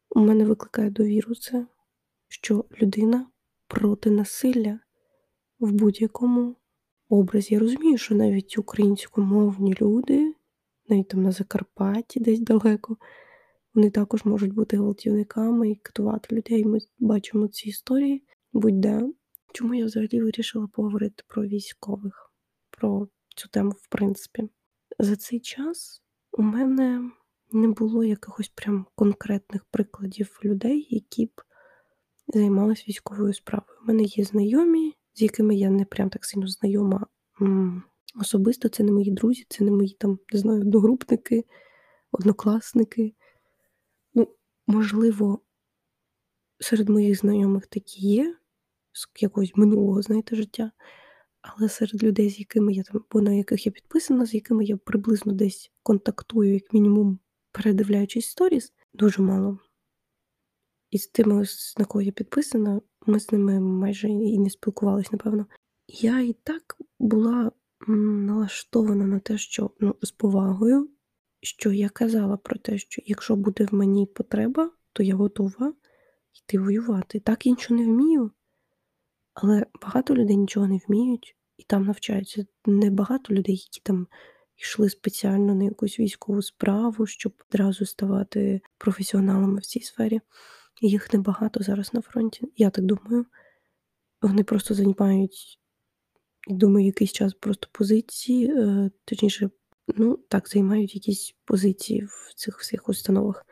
У 0.10 0.20
мене 0.20 0.46
викликає 0.46 0.90
довіру 0.90 1.36
це, 1.36 1.68
що 2.28 2.66
людина 2.82 3.28
проти 3.68 4.10
насилля 4.10 4.80
в 5.60 5.72
будь-якому 5.72 6.56
образі. 7.10 7.54
Я 7.54 7.60
розумію, 7.60 7.98
що 7.98 8.16
навіть 8.16 8.58
українськомовні 8.58 9.76
люди, 9.82 10.34
навіть 10.90 11.08
там 11.08 11.24
на 11.24 11.32
Закарпатті, 11.32 12.20
десь 12.20 12.40
далеко, 12.40 12.98
вони 13.74 13.90
також 13.90 14.26
можуть 14.26 14.54
бути 14.54 14.78
гвалтівниками 14.78 15.70
і 15.70 15.76
катувати 15.76 16.36
людей. 16.36 16.66
Ми 16.66 16.80
бачимо 17.00 17.48
ці 17.48 17.70
історії 17.70 18.24
будь-де. 18.54 19.10
Чому 19.54 19.74
я 19.74 19.86
взагалі 19.86 20.22
вирішила 20.22 20.68
поговорити 20.68 21.24
про 21.28 21.44
військових, 21.44 22.34
про 22.70 23.08
цю 23.36 23.50
тему, 23.50 23.72
в 23.72 23.88
принципі. 23.90 24.50
За 25.00 25.16
цей 25.16 25.40
час 25.40 26.04
у 26.32 26.42
мене 26.42 27.12
не 27.52 27.68
було 27.68 28.04
якихось 28.04 28.50
прям 28.50 28.86
конкретних 28.96 29.66
прикладів 29.66 30.40
людей, 30.44 30.88
які 30.90 31.26
б 31.26 31.42
займалися 32.28 32.84
військовою 32.88 33.34
справою. 33.34 33.80
У 33.84 33.88
мене 33.88 34.04
є 34.04 34.24
знайомі, 34.24 34.95
з 35.16 35.22
якими 35.22 35.56
я 35.56 35.70
не 35.70 35.86
прям 35.86 36.10
так 36.10 36.26
сильно 36.26 36.48
знайома 36.48 37.08
особисто. 38.20 38.70
Це 38.70 38.84
не 38.84 38.92
мої 38.92 39.12
друзі, 39.12 39.46
це 39.50 39.64
не 39.64 39.72
мої 39.72 39.98
там, 40.00 40.20
не 40.34 40.40
знаю, 40.40 40.62
одногрупники, 40.62 41.46
однокласники. 42.12 43.14
Ну, 44.14 44.28
можливо, 44.68 45.40
серед 46.60 46.90
моїх 46.90 47.20
знайомих 47.20 47.68
такі 47.68 48.08
є 48.08 48.36
з 48.94 49.08
якогось 49.22 49.56
минулого, 49.56 50.02
знаєте, 50.02 50.36
життя. 50.36 50.72
Але 51.42 51.70
серед 51.70 52.04
людей, 52.04 52.30
з 52.30 52.40
якими 52.40 52.74
я 52.74 52.84
там, 52.84 53.04
або 53.10 53.22
на 53.22 53.34
яких 53.34 53.66
я 53.66 53.72
підписана, 53.72 54.26
з 54.26 54.34
якими 54.34 54.66
я 54.66 54.78
приблизно 54.78 55.34
десь 55.34 55.72
контактую, 55.84 56.54
як 56.54 56.74
мінімум, 56.74 57.20
передивляючись 57.52 58.30
сторіс, 58.30 58.74
дуже 58.94 59.22
мало. 59.22 59.60
І 60.96 60.98
з 60.98 61.08
тими, 61.08 61.46
на 61.78 61.86
кого 61.86 62.02
я 62.02 62.12
підписана, 62.12 62.82
ми 63.06 63.20
з 63.20 63.32
ними 63.32 63.60
майже 63.60 64.10
і 64.10 64.40
не 64.40 64.50
спілкувалися, 64.50 65.10
напевно. 65.12 65.46
Я 65.88 66.20
і 66.20 66.34
так 66.34 66.78
була 67.00 67.52
налаштована 67.88 69.06
на 69.06 69.20
те, 69.20 69.38
що 69.38 69.72
ну, 69.80 69.96
з 70.02 70.12
повагою, 70.12 70.90
що 71.42 71.72
я 71.72 71.90
казала 71.90 72.38
про 72.38 72.60
те, 72.60 72.78
що 72.78 73.02
якщо 73.06 73.36
буде 73.36 73.66
в 73.66 73.74
мені 73.74 74.06
потреба, 74.06 74.72
то 74.94 75.04
я 75.04 75.16
готова 75.16 75.74
йти 76.34 76.60
воювати. 76.60 77.20
Так 77.20 77.46
іншого 77.46 77.80
не 77.80 77.86
вмію. 77.86 78.32
Але 79.34 79.66
багато 79.82 80.16
людей 80.16 80.38
нічого 80.38 80.68
не 80.68 80.80
вміють 80.88 81.36
і 81.58 81.64
там 81.64 81.86
навчаються. 81.86 82.46
Небагато 82.66 83.34
людей, 83.34 83.56
які 83.56 83.82
там 83.84 84.08
йшли 84.58 84.90
спеціально 84.90 85.56
на 85.56 85.64
якусь 85.64 86.00
військову 86.00 86.42
справу, 86.42 87.06
щоб 87.06 87.34
одразу 87.50 87.86
ставати 87.86 88.62
професіоналами 88.78 89.60
в 89.60 89.66
цій 89.66 89.82
сфері. 89.82 90.22
Їх 90.82 91.14
небагато 91.14 91.64
зараз 91.64 91.94
на 91.94 92.02
фронті. 92.02 92.52
Я 92.58 92.70
так 92.70 92.86
думаю. 92.86 93.26
Вони 94.22 94.44
просто 94.44 94.74
займають, 94.74 95.60
думаю, 96.48 96.86
якийсь 96.86 97.12
час 97.12 97.34
просто 97.34 97.68
позиції, 97.72 98.52
е, 98.52 98.92
точніше, 99.06 99.50
ну, 99.88 100.20
так, 100.30 100.50
займають 100.50 100.96
якісь 100.96 101.36
позиції 101.46 102.06
в 102.06 102.34
цих 102.36 102.60
всіх 102.60 102.90
установах. 102.90 103.46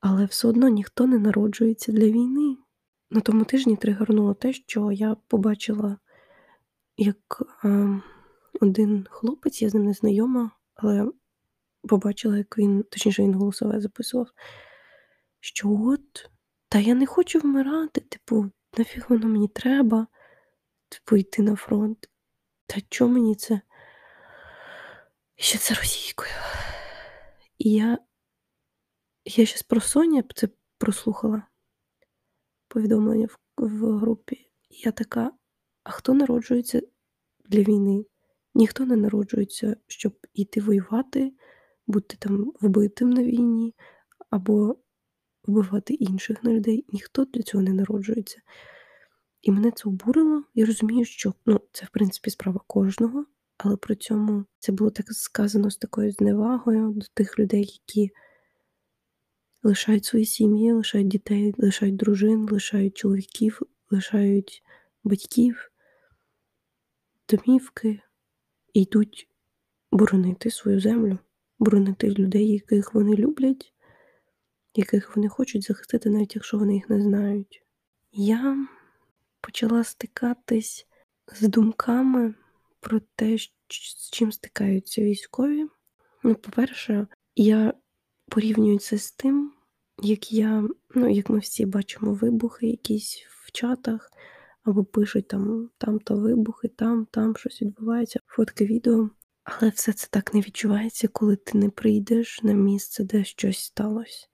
Але 0.00 0.24
все 0.24 0.48
одно 0.48 0.68
ніхто 0.68 1.06
не 1.06 1.18
народжується 1.18 1.92
для 1.92 2.06
війни. 2.06 2.56
На 3.10 3.20
тому 3.20 3.44
тижні 3.44 3.76
тригернуло 3.76 4.34
те, 4.34 4.52
що 4.52 4.92
я 4.92 5.16
побачила, 5.28 5.98
як 6.96 7.42
е, 7.64 8.00
один 8.60 9.06
хлопець, 9.10 9.62
я 9.62 9.68
з 9.68 9.74
ним 9.74 9.84
не 9.84 9.92
знайома, 9.92 10.50
але 10.74 11.12
побачила, 11.88 12.38
як 12.38 12.58
він, 12.58 12.82
точніше, 12.82 13.22
він 13.22 13.34
голосове 13.34 13.80
записував, 13.80 14.26
що 15.44 15.70
от, 15.70 16.30
та 16.68 16.78
я 16.78 16.94
не 16.94 17.06
хочу 17.06 17.38
вмирати, 17.38 18.00
типу, 18.00 18.50
нафіг 18.78 19.06
воно 19.08 19.26
мені 19.26 19.48
треба, 19.48 20.06
типу, 20.88 21.16
йти 21.16 21.42
на 21.42 21.56
фронт. 21.56 22.10
Та 22.66 22.80
чого 22.88 23.10
мені 23.10 23.34
це? 23.34 23.60
Ще 25.34 25.58
це 25.58 25.74
російською. 25.74 26.30
І 27.58 27.72
я 27.72 27.98
я 29.24 29.46
щас 29.46 29.62
про 29.62 29.80
Соня 29.80 30.24
це 30.34 30.48
прослухала 30.78 31.42
повідомлення 32.68 33.26
в, 33.26 33.38
в 33.56 33.98
групі. 33.98 34.50
я 34.70 34.92
така: 34.92 35.32
а 35.84 35.90
хто 35.90 36.14
народжується 36.14 36.82
для 37.44 37.62
війни? 37.62 38.06
Ніхто 38.54 38.86
не 38.86 38.96
народжується, 38.96 39.76
щоб 39.86 40.26
іти 40.34 40.60
воювати, 40.60 41.32
бути 41.86 42.16
там 42.16 42.52
вбитим 42.60 43.10
на 43.10 43.22
війні, 43.22 43.74
або 44.30 44.76
вбивати 45.44 45.94
інших 45.94 46.44
на 46.44 46.52
людей. 46.52 46.84
Ніхто 46.92 47.24
для 47.24 47.42
цього 47.42 47.64
не 47.64 47.72
народжується. 47.72 48.40
І 49.42 49.50
мене 49.50 49.70
це 49.70 49.88
обурило. 49.88 50.44
Я 50.54 50.66
розумію, 50.66 51.04
що 51.04 51.34
ну, 51.46 51.60
це, 51.72 51.86
в 51.86 51.88
принципі, 51.88 52.30
справа 52.30 52.60
кожного, 52.66 53.26
але 53.58 53.76
при 53.76 53.96
цьому 53.96 54.44
це 54.58 54.72
було 54.72 54.90
так 54.90 55.12
сказано 55.12 55.70
з 55.70 55.76
такою 55.76 56.12
зневагою 56.12 56.92
до 56.92 57.06
тих 57.14 57.38
людей, 57.38 57.60
які 57.60 58.10
лишають 59.62 60.04
свої 60.04 60.24
сім'ї, 60.24 60.72
лишають 60.72 61.08
дітей, 61.08 61.54
лишають 61.58 61.96
дружин, 61.96 62.48
лишають 62.50 62.96
чоловіків, 62.96 63.60
лишають 63.90 64.62
батьків, 65.04 65.70
домівки 67.28 68.00
і 68.74 68.82
йдуть 68.82 69.28
боронити 69.92 70.50
свою 70.50 70.80
землю, 70.80 71.18
боронити 71.58 72.10
людей, 72.10 72.48
яких 72.48 72.94
вони 72.94 73.16
люблять, 73.16 73.72
яких 74.74 75.16
вони 75.16 75.28
хочуть 75.28 75.64
захистити, 75.64 76.10
навіть 76.10 76.34
якщо 76.34 76.58
вони 76.58 76.74
їх 76.74 76.90
не 76.90 77.02
знають. 77.02 77.62
Я 78.12 78.66
почала 79.40 79.84
стикатись 79.84 80.86
з 81.32 81.48
думками 81.48 82.34
про 82.80 83.00
те, 83.16 83.38
з 83.38 84.10
чим 84.10 84.32
стикаються 84.32 85.02
військові. 85.02 85.66
Ну, 86.22 86.34
по-перше, 86.34 87.06
я 87.36 87.74
порівнюю 88.28 88.78
це 88.78 88.98
з 88.98 89.12
тим, 89.12 89.52
як 90.02 90.32
я, 90.32 90.68
ну, 90.94 91.10
як 91.10 91.30
ми 91.30 91.38
всі 91.38 91.66
бачимо 91.66 92.14
вибухи 92.14 92.66
якісь 92.66 93.26
в 93.28 93.52
чатах, 93.52 94.10
або 94.64 94.84
пишуть 94.84 95.28
там 95.28 95.70
там-то 95.78 96.16
вибухи, 96.16 96.68
там, 96.68 97.06
там 97.10 97.36
щось 97.36 97.62
відбувається, 97.62 98.20
фотки 98.26 98.66
відео. 98.66 99.10
Але 99.44 99.70
все 99.70 99.92
це 99.92 100.08
так 100.10 100.34
не 100.34 100.40
відчувається, 100.40 101.08
коли 101.08 101.36
ти 101.36 101.58
не 101.58 101.70
прийдеш 101.70 102.42
на 102.42 102.52
місце, 102.52 103.04
де 103.04 103.24
щось 103.24 103.58
сталося. 103.58 104.26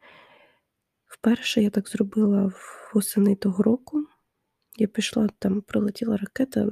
Вперше 1.08 1.62
я 1.62 1.70
так 1.70 1.88
зробила 1.88 2.52
восени 2.94 3.36
того 3.36 3.62
року. 3.62 4.06
Я 4.76 4.86
пішла, 4.86 5.28
там 5.38 5.60
прилетіла 5.60 6.16
ракета 6.16 6.66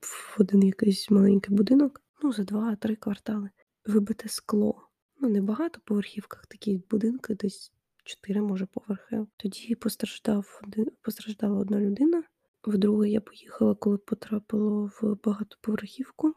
в 0.00 0.40
один 0.40 0.62
якийсь 0.62 1.10
маленький 1.10 1.56
будинок, 1.56 2.02
ну, 2.22 2.32
за 2.32 2.42
2-3 2.42 2.96
квартали. 2.96 3.50
Вибите 3.86 4.28
скло. 4.28 4.88
Ну, 5.20 5.28
не 5.28 5.40
багато 5.40 5.80
поверхівках 5.84 6.46
такі 6.46 6.82
будинки, 6.90 7.34
десь 7.34 7.72
4, 8.04 8.42
може, 8.42 8.66
поверхи. 8.66 9.26
Тоді 9.36 9.74
постраждав 9.74 10.60
постраждала 11.02 11.58
одна 11.58 11.80
людина. 11.80 12.22
Вдруге 12.64 13.08
я 13.08 13.20
поїхала, 13.20 13.74
коли 13.74 13.98
потрапило 13.98 14.90
в 15.00 15.16
багатоповерхівку. 15.24 16.34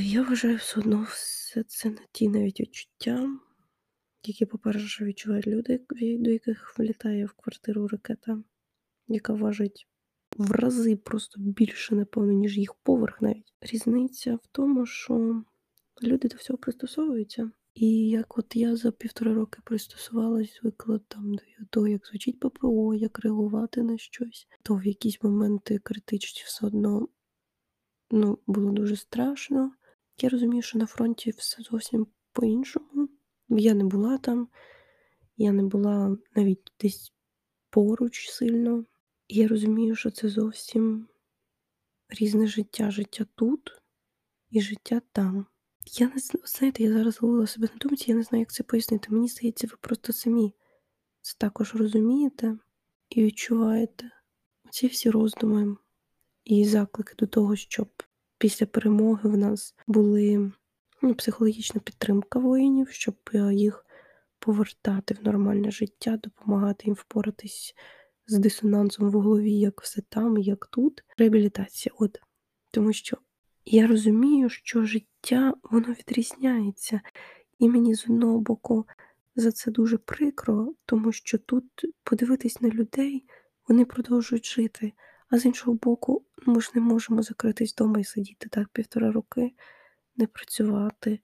Я 0.00 0.22
вважаю, 0.22 0.56
все 0.56 0.80
одно 0.80 1.06
все 1.10 1.62
це 1.62 1.90
не 1.90 2.06
ті 2.12 2.28
навіть 2.28 2.60
відчуття, 2.60 3.28
які, 4.28 4.46
по-перше, 4.46 5.04
відчувають 5.04 5.46
люди, 5.46 5.80
до 6.18 6.30
яких 6.30 6.78
влітає 6.78 7.26
в 7.26 7.32
квартиру 7.32 7.88
ракета, 7.88 8.42
яка 9.08 9.32
важить 9.32 9.88
в 10.36 10.50
рази 10.50 10.96
просто 10.96 11.40
більше, 11.40 11.94
напевно, 11.94 12.32
ніж 12.32 12.58
їх 12.58 12.74
поверх 12.74 13.22
навіть. 13.22 13.54
Різниця 13.60 14.34
в 14.34 14.46
тому, 14.52 14.86
що 14.86 15.42
люди 16.02 16.28
до 16.28 16.36
всього 16.36 16.58
пристосовуються. 16.58 17.50
І 17.74 18.08
як 18.08 18.38
от 18.38 18.56
я 18.56 18.76
за 18.76 18.90
півтора 18.90 19.34
роки 19.34 19.60
пристосувалась, 19.64 20.60
звикла 20.60 21.00
там 21.08 21.34
до 21.34 21.66
того, 21.70 21.88
як 21.88 22.06
звучить 22.06 22.40
ППО, 22.40 22.94
як 22.94 23.18
реагувати 23.18 23.82
на 23.82 23.98
щось, 23.98 24.48
то 24.62 24.74
в 24.74 24.86
якісь 24.86 25.22
моменти 25.22 25.78
критичні 25.78 26.42
все 26.46 26.66
одно 26.66 27.08
ну, 28.10 28.38
було 28.46 28.70
дуже 28.70 28.96
страшно. 28.96 29.72
Я 30.20 30.28
розумію, 30.28 30.62
що 30.62 30.78
на 30.78 30.86
фронті 30.86 31.30
все 31.30 31.62
зовсім 31.62 32.06
по-іншому. 32.32 33.08
Я 33.58 33.74
не 33.74 33.84
була 33.84 34.18
там, 34.18 34.48
я 35.36 35.52
не 35.52 35.62
була 35.62 36.16
навіть 36.36 36.72
десь 36.80 37.12
поруч 37.70 38.30
сильно. 38.30 38.84
І 39.28 39.38
я 39.38 39.48
розумію, 39.48 39.96
що 39.96 40.10
це 40.10 40.28
зовсім 40.28 41.08
різне 42.08 42.46
життя. 42.46 42.90
Життя 42.90 43.26
тут 43.34 43.82
і 44.50 44.60
життя 44.60 45.00
там. 45.12 45.46
Я 45.98 46.06
не 46.06 46.20
знаєте, 46.44 46.82
я 46.82 46.92
зараз 46.92 47.22
ловила 47.22 47.46
себе 47.46 47.68
на 47.72 47.78
думці, 47.78 48.10
я 48.10 48.16
не 48.16 48.22
знаю, 48.22 48.42
як 48.42 48.52
це 48.52 48.62
пояснити. 48.62 49.08
Мені 49.10 49.28
здається, 49.28 49.66
ви 49.66 49.76
просто 49.80 50.12
самі 50.12 50.54
це 51.20 51.34
також 51.38 51.74
розумієте 51.74 52.58
і 53.08 53.24
відчуваєте 53.24 54.10
ці 54.70 54.86
всі 54.86 55.10
роздуми 55.10 55.76
і 56.44 56.64
заклики 56.64 57.14
до 57.18 57.26
того, 57.26 57.56
щоб 57.56 58.02
після 58.38 58.66
перемоги 58.66 59.30
в 59.30 59.36
нас 59.36 59.74
були 59.86 60.52
психологічна 61.12 61.80
підтримка 61.80 62.38
воїнів, 62.38 62.88
щоб 62.90 63.14
е, 63.34 63.54
їх 63.54 63.86
повертати 64.38 65.14
в 65.14 65.24
нормальне 65.24 65.70
життя, 65.70 66.18
допомагати 66.22 66.82
їм 66.86 66.94
впоратись 66.94 67.74
з 68.26 68.38
дисонансом 68.38 69.10
в 69.10 69.12
голові, 69.12 69.58
як 69.58 69.80
все 69.82 70.02
там, 70.08 70.38
як 70.38 70.66
тут. 70.66 71.04
Реабілітація. 71.18 71.94
От 71.98 72.20
тому 72.70 72.92
що 72.92 73.16
я 73.64 73.86
розумію, 73.86 74.48
що 74.48 74.84
життя 74.84 75.54
воно 75.62 75.88
відрізняється, 75.88 77.00
і 77.58 77.68
мені 77.68 77.94
з 77.94 78.04
одного 78.04 78.40
боку 78.40 78.86
за 79.36 79.52
це 79.52 79.70
дуже 79.70 79.98
прикро, 79.98 80.74
тому 80.86 81.12
що 81.12 81.38
тут 81.38 81.64
подивитись 82.04 82.60
на 82.60 82.68
людей, 82.68 83.24
вони 83.68 83.84
продовжують 83.84 84.46
жити. 84.46 84.92
А 85.30 85.38
з 85.38 85.44
іншого 85.44 85.78
боку, 85.82 86.24
ми 86.46 86.60
ж 86.60 86.70
не 86.74 86.80
можемо 86.80 87.22
закритись 87.22 87.72
вдома 87.72 87.98
і 87.98 88.04
сидіти 88.04 88.48
так 88.48 88.68
півтора 88.68 89.12
роки, 89.12 89.52
не 90.16 90.26
працювати, 90.26 91.20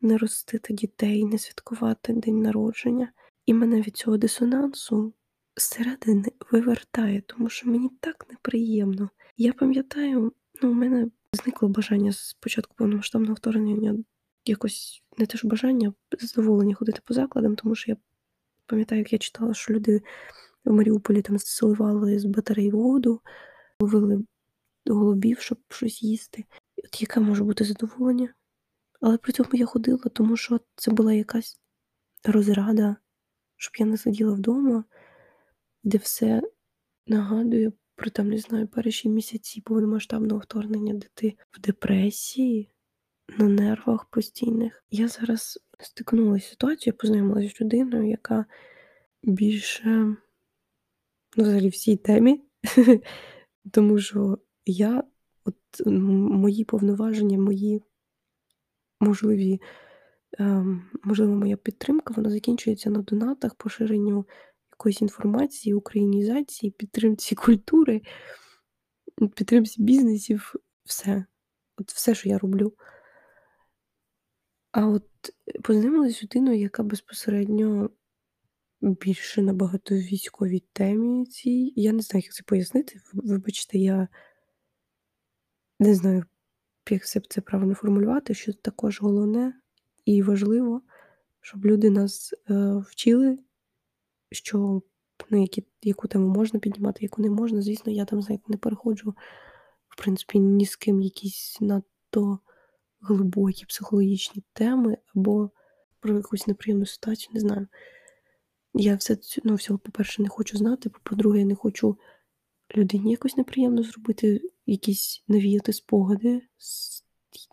не 0.00 0.18
ростити 0.18 0.74
дітей, 0.74 1.24
не 1.24 1.38
святкувати 1.38 2.12
день 2.12 2.42
народження. 2.42 3.12
І 3.46 3.54
мене 3.54 3.80
від 3.80 3.96
цього 3.96 4.16
дисонансу 4.16 5.14
зсередини 5.56 6.28
вивертає, 6.52 7.20
тому 7.20 7.48
що 7.48 7.68
мені 7.68 7.90
так 8.00 8.26
неприємно. 8.30 9.10
Я 9.36 9.52
пам'ятаю, 9.52 10.32
ну, 10.62 10.70
у 10.70 10.74
мене 10.74 11.08
зникло 11.32 11.68
бажання 11.68 12.12
з 12.12 12.36
початку 12.40 12.74
повномасштабного 12.76 13.34
вторгнення 13.34 14.04
якось 14.44 15.02
не 15.18 15.26
те 15.26 15.38
ж 15.38 15.46
бажання, 15.46 15.92
задоволення 16.20 16.74
ходити 16.74 17.00
по 17.04 17.14
закладам, 17.14 17.56
тому 17.56 17.74
що 17.74 17.90
я 17.90 17.96
пам'ятаю, 18.66 18.98
як 18.98 19.12
я 19.12 19.18
читала, 19.18 19.54
що 19.54 19.74
люди 19.74 20.02
в 20.64 20.72
Маріуполі 20.72 21.22
там 21.22 21.38
заливали 21.38 22.18
з 22.18 22.24
батарей 22.24 22.70
воду, 22.70 23.20
ловили 23.80 24.24
голубів, 24.86 25.38
щоб 25.38 25.58
щось 25.68 26.02
їсти. 26.02 26.44
От 26.84 27.02
яке 27.02 27.20
може 27.20 27.44
бути 27.44 27.64
задоволення? 27.64 28.34
Але 29.00 29.18
при 29.18 29.32
цьому 29.32 29.50
я 29.52 29.66
ходила, 29.66 29.98
тому 29.98 30.36
що 30.36 30.60
це 30.76 30.90
була 30.90 31.12
якась 31.12 31.60
розрада, 32.24 32.96
щоб 33.56 33.72
я 33.78 33.86
не 33.86 33.96
сиділа 33.96 34.32
вдома, 34.32 34.84
де 35.84 35.98
все 35.98 36.42
нагадує 37.06 37.72
про 37.96 38.10
там, 38.10 38.28
не 38.28 38.38
знаю, 38.38 38.68
перші 38.68 39.08
місяці 39.08 39.60
повномасштабного 39.60 40.40
вторгнення, 40.40 40.94
де 40.94 41.06
ти 41.14 41.36
в 41.52 41.60
депресії, 41.60 42.70
на 43.28 43.48
нервах 43.48 44.04
постійних. 44.04 44.84
Я 44.90 45.08
зараз 45.08 45.58
стикнулася 45.80 46.46
з 46.46 46.50
ситуацією, 46.50 46.98
познайомилася 46.98 47.48
з 47.48 47.60
людиною, 47.60 48.08
яка 48.08 48.44
більше 49.22 49.88
ну, 51.36 51.44
взагалі 51.44 51.68
в 51.68 51.76
цій 51.76 51.96
темі, 51.96 52.44
тому 53.70 53.98
що 53.98 54.38
я, 54.66 55.04
от 55.44 55.86
мої 55.86 56.64
повноваження, 56.64 57.38
мої 57.38 57.82
можливі, 59.00 59.60
ем, 60.38 60.90
можливо, 61.02 61.34
моя 61.34 61.56
підтримка, 61.56 62.14
вона 62.16 62.30
закінчується 62.30 62.90
на 62.90 63.02
донатах, 63.02 63.54
поширенню 63.54 64.26
якоїсь 64.72 65.02
інформації, 65.02 65.74
українізації, 65.74 66.70
підтримці 66.70 67.34
культури, 67.34 68.02
підтримці 69.36 69.82
бізнесів, 69.82 70.54
все. 70.84 71.24
От 71.76 71.92
все, 71.92 72.14
що 72.14 72.28
я 72.28 72.38
роблю. 72.38 72.72
А 74.72 74.86
от 74.86 75.04
познайомилася 75.62 76.18
з 76.18 76.22
людиною, 76.22 76.60
яка 76.60 76.82
безпосередньо 76.82 77.90
більше 78.80 79.42
набагато 79.42 79.94
військовій 79.94 80.62
темі 80.72 81.26
цій. 81.26 81.72
Я 81.76 81.92
не 81.92 82.02
знаю, 82.02 82.22
як 82.24 82.34
це 82.34 82.42
пояснити. 82.42 83.00
Вибачте, 83.12 83.78
я 83.78 84.08
не 85.84 85.94
знаю, 85.94 86.24
як 86.90 87.06
це 87.06 87.40
правильно 87.40 87.74
формулювати, 87.74 88.34
що 88.34 88.52
також 88.52 89.00
головне 89.00 89.54
і 90.04 90.22
важливо, 90.22 90.82
щоб 91.40 91.66
люди 91.66 91.90
нас 91.90 92.34
е, 92.50 92.74
вчили, 92.88 93.38
що 94.30 94.82
ну, 95.30 95.40
які, 95.40 95.64
яку 95.82 96.08
тему 96.08 96.28
можна 96.28 96.60
піднімати, 96.60 96.98
яку 97.02 97.22
не 97.22 97.30
можна. 97.30 97.62
Звісно, 97.62 97.92
я 97.92 98.04
там, 98.04 98.22
знаєте, 98.22 98.44
не 98.48 98.56
переходжу, 98.56 99.14
в 99.88 99.96
принципі, 99.96 100.38
ні 100.38 100.66
з 100.66 100.76
ким 100.76 101.00
якісь 101.00 101.58
надто 101.60 102.38
глибокі 103.00 103.66
психологічні 103.66 104.42
теми 104.52 104.98
або 105.14 105.50
про 106.00 106.16
якусь 106.16 106.46
неприємну 106.46 106.86
ситуацію, 106.86 107.30
не 107.34 107.40
знаю. 107.40 107.66
Я 108.74 108.94
все 108.94 109.16
ну, 109.44 109.54
всього, 109.54 109.78
по-перше, 109.78 110.22
не 110.22 110.28
хочу 110.28 110.56
знати, 110.56 110.90
по-друге, 111.02 111.38
я 111.38 111.44
не 111.44 111.54
хочу 111.54 111.98
людині 112.76 113.10
якось 113.10 113.36
неприємно 113.36 113.82
зробити, 113.82 114.40
якісь 114.66 115.24
навіяти 115.28 115.72
спогади 115.72 116.42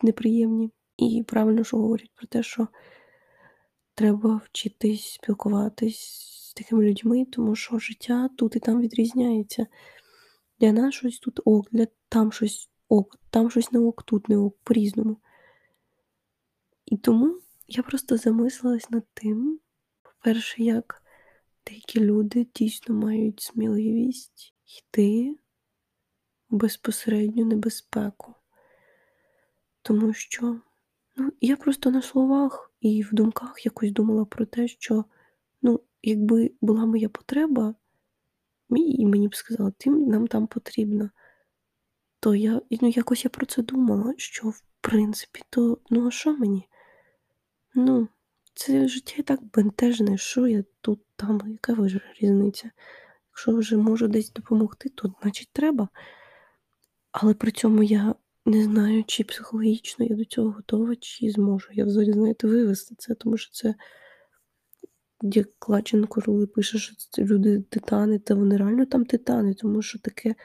неприємні. 0.02 0.72
І 0.98 1.24
правильно, 1.28 1.64
що 1.64 1.78
говорять 1.78 2.12
про 2.16 2.28
те, 2.28 2.44
що 2.44 2.68
треба 3.96 4.42
вчитись 4.46 5.14
спілкуватись 5.14 6.00
з 6.50 6.54
такими 6.54 6.84
людьми, 6.84 7.26
тому 7.26 7.56
що 7.56 7.80
життя 7.80 8.30
тут 8.38 8.56
і 8.56 8.60
там 8.60 8.82
відрізняється. 8.82 9.68
Для 10.60 10.72
нас 10.72 10.94
щось 10.94 11.20
тут 11.20 11.40
ок, 11.46 11.68
для 11.72 11.88
там 12.10 12.32
щось 12.32 12.70
ок, 12.90 13.20
там 13.30 13.50
щось 13.50 13.72
не 13.72 13.80
ок, 13.80 14.04
тут 14.04 14.30
не 14.30 14.38
ок, 14.38 14.58
по-різному. 14.64 15.18
І 16.86 16.98
тому 16.98 17.40
я 17.68 17.84
просто 17.84 18.18
замислилась 18.18 18.90
над 18.90 19.04
тим, 19.14 19.60
по-перше, 20.02 20.64
як 20.64 21.04
деякі 21.68 22.00
люди 22.00 22.48
дійсно 22.56 22.96
мають 22.96 23.42
сміливість 23.42 24.54
йти 24.78 25.36
в 26.50 26.56
безпосередню 26.56 27.46
небезпеку. 27.46 28.34
Тому 29.82 30.14
що 30.14 30.62
ну, 31.16 31.32
я 31.42 31.58
просто 31.58 31.92
на 31.92 32.02
словах 32.02 32.72
і 32.82 33.04
в 33.04 33.10
думках 33.12 33.66
якось 33.66 33.92
думала 33.92 34.26
про 34.26 34.46
те, 34.46 34.68
що 34.68 35.06
ну, 35.62 35.82
якби 36.04 36.52
була 36.62 36.86
моя 36.86 37.10
потреба, 37.10 37.76
і 38.70 39.06
мені 39.06 39.28
б 39.28 39.36
сказали, 39.36 39.74
ти 39.78 39.90
нам 39.90 40.28
там 40.28 40.48
потрібно, 40.48 41.10
то 42.20 42.36
я 42.36 42.62
ну, 42.82 42.88
якось 42.88 43.24
я 43.26 43.30
про 43.30 43.46
це 43.46 43.62
думала, 43.62 44.14
що 44.18 44.50
в 44.50 44.64
принципі, 44.82 45.42
то 45.50 45.78
ну 45.90 46.08
а 46.08 46.12
що 46.12 46.38
мені? 46.38 46.68
Ну, 47.76 48.08
це 48.54 48.88
життя 48.88 49.16
і 49.18 49.22
так 49.22 49.44
бентежне, 49.44 50.18
що 50.18 50.48
я 50.48 50.64
тут, 50.82 51.00
там, 51.16 51.42
яка 51.48 51.74
вже 51.74 52.00
різниця? 52.20 52.72
Якщо 53.32 53.56
вже 53.56 53.78
можу 53.78 54.08
десь 54.08 54.32
допомогти, 54.32 54.90
то 54.90 55.14
значить 55.22 55.50
треба. 55.54 55.90
Але 57.12 57.34
при 57.34 57.52
цьому 57.52 57.84
я 57.84 58.16
не 58.46 58.64
знаю, 58.64 59.04
чи 59.08 59.24
психологічно 59.24 60.06
я 60.06 60.16
до 60.16 60.26
цього 60.26 60.52
готова, 60.52 60.96
чи 60.96 61.32
зможу. 61.32 61.68
Я 61.72 61.86
взагалі, 61.86 62.14
знаєте, 62.14 62.48
вивести 62.48 62.96
це, 62.98 63.16
тому 63.16 63.38
що 63.38 63.52
це 63.52 63.76
як 65.22 65.48
Клаченко, 65.60 66.22
коли 66.22 66.48
пише, 66.48 66.78
що 66.78 66.96
це 66.96 67.24
люди 67.24 67.62
титани, 67.62 68.20
та 68.20 68.36
вони 68.36 68.58
реально 68.58 68.86
там 68.86 69.06
титани, 69.06 69.54
тому 69.54 69.82
що 69.82 70.00
таке 70.00 70.36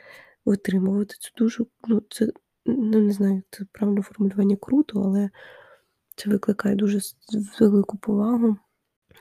витримувати 0.44 1.14
це 1.20 1.30
дуже, 1.38 1.64
ну, 1.88 2.02
це 2.10 2.32
ну, 2.66 3.00
не 3.00 3.12
знаю, 3.12 3.42
це 3.50 3.64
правильне 3.72 4.02
формулювання 4.02 4.56
круто, 4.56 5.02
але 5.02 5.30
це 6.16 6.30
викликає 6.30 6.76
дуже 6.76 7.00
велику 7.60 7.98
повагу, 7.98 8.56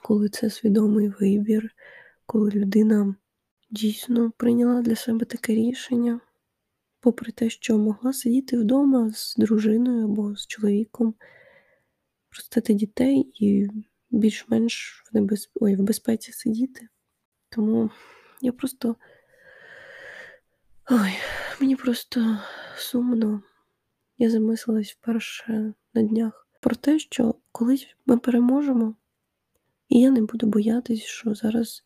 коли 0.04 0.30
це 0.30 0.50
свідомий 0.50 1.10
вибір, 1.10 1.72
коли 2.26 2.52
людина 2.52 3.16
дійсно 3.76 4.32
прийняла 4.38 4.82
для 4.82 4.96
себе 4.96 5.26
таке 5.26 5.54
рішення, 5.56 6.20
попри 7.00 7.32
те, 7.32 7.50
що 7.50 7.78
могла 7.78 8.14
сидіти 8.14 8.58
вдома 8.58 9.12
з 9.12 9.36
дружиною 9.36 10.06
або 10.06 10.36
з 10.36 10.48
чоловіком, 10.48 11.16
ростити 12.32 12.74
дітей 12.74 13.32
і 13.34 13.68
більш-менш 14.10 15.04
в, 15.06 15.16
небез... 15.16 15.50
Ой, 15.56 15.76
в 15.76 15.80
безпеці 15.80 16.32
сидіти. 16.32 16.88
Тому 17.50 17.90
я 18.42 18.52
просто. 18.52 18.96
Ой, 20.90 21.12
мені 21.62 21.76
просто 21.76 22.40
сумно. 22.78 23.44
Я 24.18 24.30
замислилась 24.30 24.92
вперше 24.92 25.74
на 25.94 26.04
днях 26.04 26.48
про 26.62 26.76
те, 26.76 27.00
що 27.00 27.36
колись 27.52 27.88
ми 28.06 28.18
переможемо, 28.18 28.96
і 29.90 30.00
я 30.00 30.12
не 30.12 30.22
буду 30.22 30.48
боятись, 30.48 31.04
що 31.04 31.34
зараз 31.34 31.84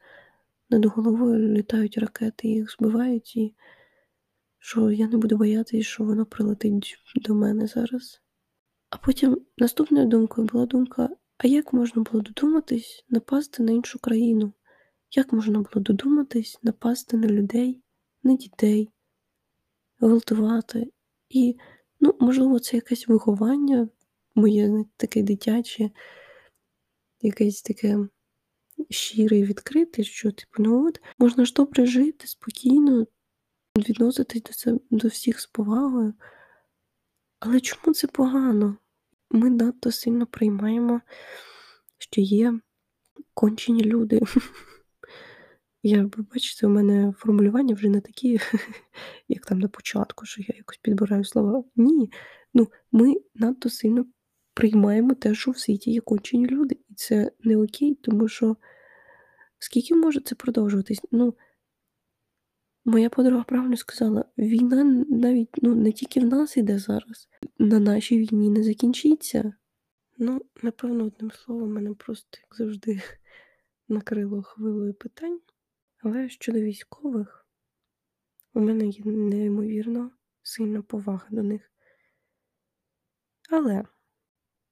над 0.69 0.85
головою 0.85 1.53
літають 1.53 1.97
ракети, 1.97 2.47
їх 2.47 2.71
збивають, 2.71 3.35
і 3.35 3.55
що 4.59 4.91
я 4.91 5.07
не 5.07 5.17
буду 5.17 5.37
боятись, 5.37 5.85
що 5.85 6.03
воно 6.03 6.25
прилетить 6.25 6.97
до 7.15 7.35
мене 7.35 7.67
зараз. 7.67 8.21
А 8.89 8.97
потім 8.97 9.41
наступною 9.57 10.07
думкою 10.07 10.47
була 10.47 10.65
думка: 10.65 11.09
а 11.37 11.47
як 11.47 11.73
можна 11.73 12.01
було 12.01 12.23
додуматись 12.23 13.05
напасти 13.09 13.63
на 13.63 13.71
іншу 13.71 13.99
країну? 13.99 14.53
Як 15.11 15.33
можна 15.33 15.59
було 15.59 15.83
додуматись 15.83 16.59
напасти 16.63 17.17
на 17.17 17.27
людей, 17.27 17.81
на 18.23 18.35
дітей, 18.35 18.89
гвалтувати? 19.99 20.91
І, 21.29 21.57
ну, 21.99 22.15
можливо, 22.19 22.59
це 22.59 22.77
якесь 22.77 23.07
виховання 23.07 23.89
моє 24.35 24.85
таке 24.97 25.23
дитяче, 25.23 25.89
якесь 27.21 27.61
таке 27.61 28.07
щире 28.89 29.37
і 29.37 29.43
відкрите, 29.43 30.03
що, 30.03 30.31
типу, 30.31 30.63
ну 30.63 30.87
от, 30.87 31.01
можна 31.17 31.45
ж 31.45 31.53
добре 31.53 31.85
жити, 31.85 32.27
спокійно, 32.27 33.07
відноситись 33.77 34.65
до, 34.65 34.79
до 34.89 35.07
всіх 35.07 35.39
з 35.39 35.47
повагою. 35.47 36.13
Але 37.39 37.59
чому 37.59 37.93
це 37.93 38.07
погано? 38.07 38.77
Ми 39.31 39.49
надто 39.49 39.91
сильно 39.91 40.25
приймаємо, 40.25 41.01
що 41.97 42.21
є 42.21 42.59
кончені 43.33 43.83
люди. 43.83 44.21
Я, 45.83 46.09
бачите, 46.33 46.67
у 46.67 46.69
мене 46.69 47.13
формулювання 47.17 47.75
вже 47.75 47.89
не 47.89 48.01
такі, 48.01 48.39
як 49.27 49.45
там 49.45 49.59
на 49.59 49.67
початку, 49.67 50.25
що 50.25 50.41
я 50.41 50.55
якось 50.57 50.77
підбираю 50.77 51.23
слова. 51.23 51.63
Ні. 51.75 52.11
Ну, 52.53 52.67
Ми 52.91 53.15
надто 53.35 53.69
сильно 53.69 54.05
приймаємо 54.59 55.13
те, 55.13 55.35
що 55.35 55.51
в 55.51 55.57
світі 55.57 55.91
є 55.91 56.01
кончені 56.01 56.47
люди. 56.47 56.77
І 56.89 56.93
це 56.93 57.31
не 57.39 57.57
окей, 57.57 57.95
тому 57.95 58.27
що 58.27 58.57
скільки 59.59 59.95
може 59.95 60.21
це 60.21 60.35
продовжуватись? 60.35 61.01
Ну, 61.11 61.33
Моя 62.85 63.09
подруга 63.09 63.43
правильно 63.43 63.77
сказала, 63.77 64.25
війна 64.37 64.83
навіть 65.09 65.49
ну, 65.61 65.75
не 65.75 65.91
тільки 65.91 66.19
в 66.19 66.25
нас 66.25 66.57
іде 66.57 66.79
зараз, 66.79 67.29
на 67.57 67.79
нашій 67.79 68.17
війні 68.17 68.49
не 68.49 68.63
закінчиться. 68.63 69.53
Ну, 70.17 70.41
напевно, 70.63 71.05
одним 71.05 71.31
словом, 71.31 71.73
мене 71.73 71.93
просто, 71.93 72.37
як 72.41 72.55
завжди, 72.55 73.01
накрило 73.87 74.41
хвилою 74.41 74.93
питань. 74.93 75.39
Але 76.03 76.29
щодо 76.29 76.59
військових, 76.59 77.47
у 78.53 78.59
мене 78.59 78.87
є 78.87 79.05
неймовірно 79.05 80.11
сильна 80.41 80.81
повага 80.81 81.27
до 81.31 81.43
них. 81.43 81.71
Але 83.49 83.83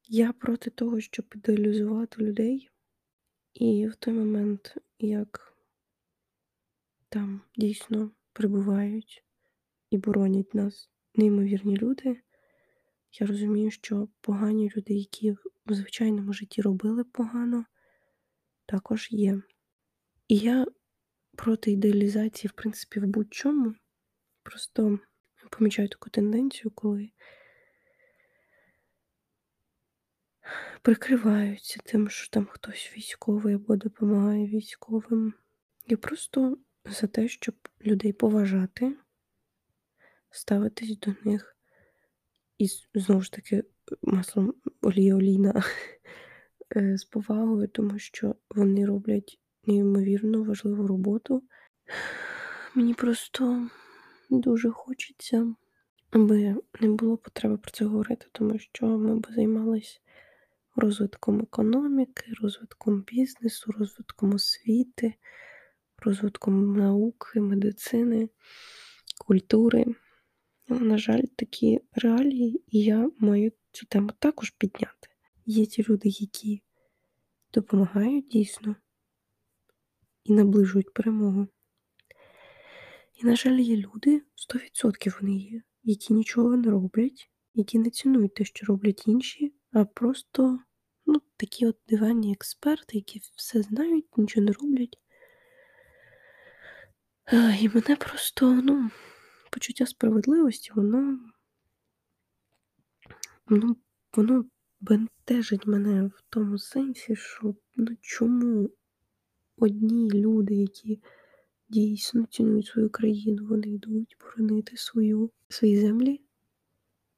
я 0.10 0.34
проти 0.34 0.70
того, 0.70 1.00
щоб 1.00 1.26
ідеалізувати 1.36 2.22
людей, 2.22 2.70
і 3.54 3.88
в 3.88 3.96
той 3.96 4.14
момент, 4.14 4.78
як 5.00 5.58
там 7.10 7.42
дійсно 7.56 8.12
прибувають 8.34 9.24
і 9.90 9.98
боронять 9.98 10.54
нас 10.54 10.90
неймовірні 11.16 11.78
люди, 11.78 12.22
я 13.20 13.28
розумію, 13.28 13.72
що 13.72 14.08
погані 14.22 14.72
люди, 14.76 14.94
які 14.94 15.32
в 15.66 15.74
звичайному 15.74 16.34
житті 16.34 16.62
робили 16.62 17.04
погано, 17.04 17.66
також 18.66 19.08
є. 19.12 19.42
І 20.28 20.38
я 20.38 20.66
проти 21.36 21.72
ідеалізації, 21.72 22.50
в 22.50 22.54
принципі, 22.54 23.00
в 23.00 23.06
будь-чому. 23.08 23.74
Просто 24.44 25.00
помічаю 25.50 25.90
таку 25.90 26.10
тенденцію, 26.10 26.72
коли 26.72 27.10
прикриваються 30.82 31.80
тим, 31.86 32.10
що 32.10 32.30
там 32.30 32.46
хтось 32.46 32.92
військовий 32.98 33.56
або 33.56 33.76
допомагає 33.76 34.48
військовим. 34.48 35.34
Я 35.88 35.98
просто 35.98 36.58
за 36.86 37.08
те, 37.08 37.28
щоб 37.28 37.56
людей 37.86 38.14
поважати, 38.14 38.96
ставитись 40.32 41.00
до 41.00 41.14
них 41.24 41.58
і 42.58 42.68
знову 42.94 43.22
ж 43.22 43.32
таки 43.32 43.64
маслом 44.02 44.54
олія 44.82 45.16
олійна 45.16 45.64
з 46.76 47.04
повагою, 47.04 47.68
тому 47.68 48.00
що 48.00 48.36
вони 48.50 48.86
роблять 48.86 49.40
неймовірно 49.66 50.44
важливу 50.44 50.88
роботу. 50.88 51.44
Мені 52.76 52.94
просто 52.94 53.70
дуже 54.30 54.72
хочеться, 54.72 55.56
аби 56.12 56.56
не 56.80 56.90
було 56.90 57.18
потреби 57.18 57.58
про 57.58 57.72
це 57.72 57.86
говорити, 57.86 58.26
тому 58.32 58.60
що 58.60 58.86
ми 58.86 59.20
б 59.20 59.28
займалися 59.36 60.00
розвитком 60.78 61.40
економіки, 61.40 62.34
розвитком 62.42 63.02
бізнесу, 63.02 63.72
розвитком 63.72 64.34
освіти, 64.34 65.14
розвитком 65.98 66.76
науки, 66.76 67.42
медицини, 67.42 68.30
культури. 69.18 69.86
На 70.70 70.98
жаль, 70.98 71.24
такі 71.36 71.80
реалії, 71.94 72.64
і 72.68 72.84
я 72.84 73.12
маю 73.20 73.52
цю 73.72 73.86
тему 73.86 74.10
також 74.20 74.50
підняти. 74.50 75.08
Є 75.46 75.66
ті 75.66 75.86
люди, 75.90 76.10
які 76.10 76.62
допомагають 77.54 78.28
дійсно 78.28 78.76
і 80.24 80.34
наближують 80.34 80.94
перемогу. 80.94 81.48
І, 83.14 83.26
на 83.26 83.36
жаль, 83.36 83.60
є 83.60 83.78
люди, 83.78 84.22
100% 84.36 85.22
вони 85.22 85.38
є, 85.38 85.62
які 85.84 86.14
нічого 86.14 86.58
не 86.58 86.70
роблять, 86.70 87.32
які 87.54 87.80
не 87.80 87.90
цінують 87.90 88.34
те, 88.34 88.46
що 88.46 88.66
роблять 88.66 89.08
інші, 89.08 89.54
а 89.72 89.86
просто 89.86 90.60
ну, 91.18 91.22
такі 91.38 91.66
от 91.66 91.78
диванні 91.90 92.34
експерти, 92.34 92.98
які 92.98 93.22
все 93.36 93.62
знають, 93.62 94.18
нічого 94.18 94.46
не 94.46 94.52
роблять. 94.52 95.00
І 97.62 97.70
мене 97.70 97.96
просто, 98.00 98.62
ну, 98.64 98.90
почуття 99.52 99.86
справедливості, 99.86 100.72
воно, 100.76 101.20
ну, 103.48 103.78
воно 104.16 104.46
бентежить 104.82 105.68
мене 105.68 106.04
в 106.04 106.24
тому 106.30 106.58
сенсі, 106.58 107.16
що 107.16 107.56
ну 107.76 107.98
чому 108.02 108.70
одні 109.58 110.12
люди, 110.12 110.56
які 110.56 111.02
дійсно 111.70 112.26
цінують 112.26 112.66
свою 112.66 112.90
країну, 112.90 113.46
вони 113.46 113.68
йдуть 113.68 114.18
боронити 114.20 114.78
свою, 114.78 115.32
свої 115.50 115.80
землі, 115.82 116.22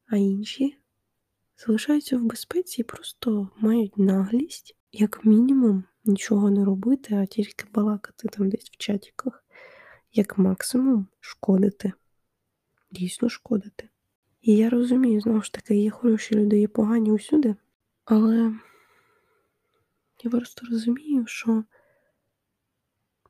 а 0.06 0.18
інші 0.18 0.79
залишаються 1.66 2.18
в 2.18 2.24
безпеці 2.24 2.82
і 2.82 2.84
просто 2.84 3.50
мають 3.58 3.98
наглість, 3.98 4.76
як 4.92 5.26
мінімум, 5.26 5.84
нічого 6.06 6.50
не 6.50 6.66
робити, 6.66 7.16
а 7.16 7.26
тільки 7.26 7.66
балакати 7.74 8.28
там 8.28 8.50
десь 8.50 8.70
в 8.70 8.78
чатіках, 8.78 9.44
як 10.14 10.38
максимум 10.38 11.08
шкодити, 11.20 11.94
дійсно 12.92 13.30
шкодити. 13.30 13.90
І 14.42 14.56
я 14.56 14.70
розумію, 14.70 15.22
знову 15.22 15.42
ж 15.42 15.54
таки, 15.54 15.76
є 15.76 15.90
хороші 15.90 16.36
люди, 16.36 16.60
є 16.60 16.68
погані 16.68 17.12
усюди, 17.12 17.56
але 18.06 18.54
я 20.24 20.32
просто 20.32 20.66
розумію, 20.72 21.28
що 21.28 21.64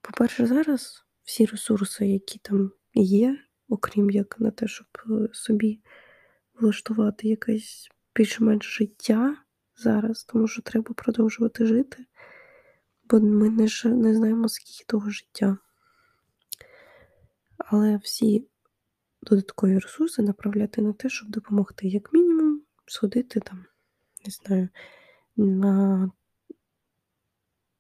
по-перше, 0.02 0.46
зараз 0.46 1.06
всі 1.24 1.46
ресурси, 1.46 2.08
які 2.08 2.40
там 2.40 2.72
є, 2.94 3.40
окрім 3.70 4.10
як 4.10 4.40
на 4.40 4.52
те, 4.52 4.68
щоб 4.68 4.88
е, 5.10 5.30
собі 5.34 5.80
влаштувати 6.54 7.28
якесь 7.28 7.90
більш-менш 8.20 8.78
життя 8.78 9.38
зараз, 9.78 10.24
тому 10.24 10.48
що 10.48 10.62
треба 10.62 10.94
продовжувати 10.94 11.66
жити, 11.66 12.06
бо 13.10 13.20
ми 13.20 13.50
не, 13.50 13.68
ж, 13.68 13.88
не 13.90 14.16
знаємо, 14.16 14.50
скільки 14.50 14.84
того 14.88 15.10
життя. 15.10 15.58
Але 17.58 17.98
всі 17.98 18.48
додаткові 19.22 19.80
ресурси 19.80 20.22
направляти 20.22 20.82
на 20.82 20.94
те, 20.94 21.10
щоб 21.10 21.30
допомогти, 21.30 21.88
як 21.88 22.14
мінімум, 22.14 22.62
сходити 22.86 23.40
там, 23.40 23.66
не 24.26 24.32
знаю, 24.32 24.70
на 25.38 26.12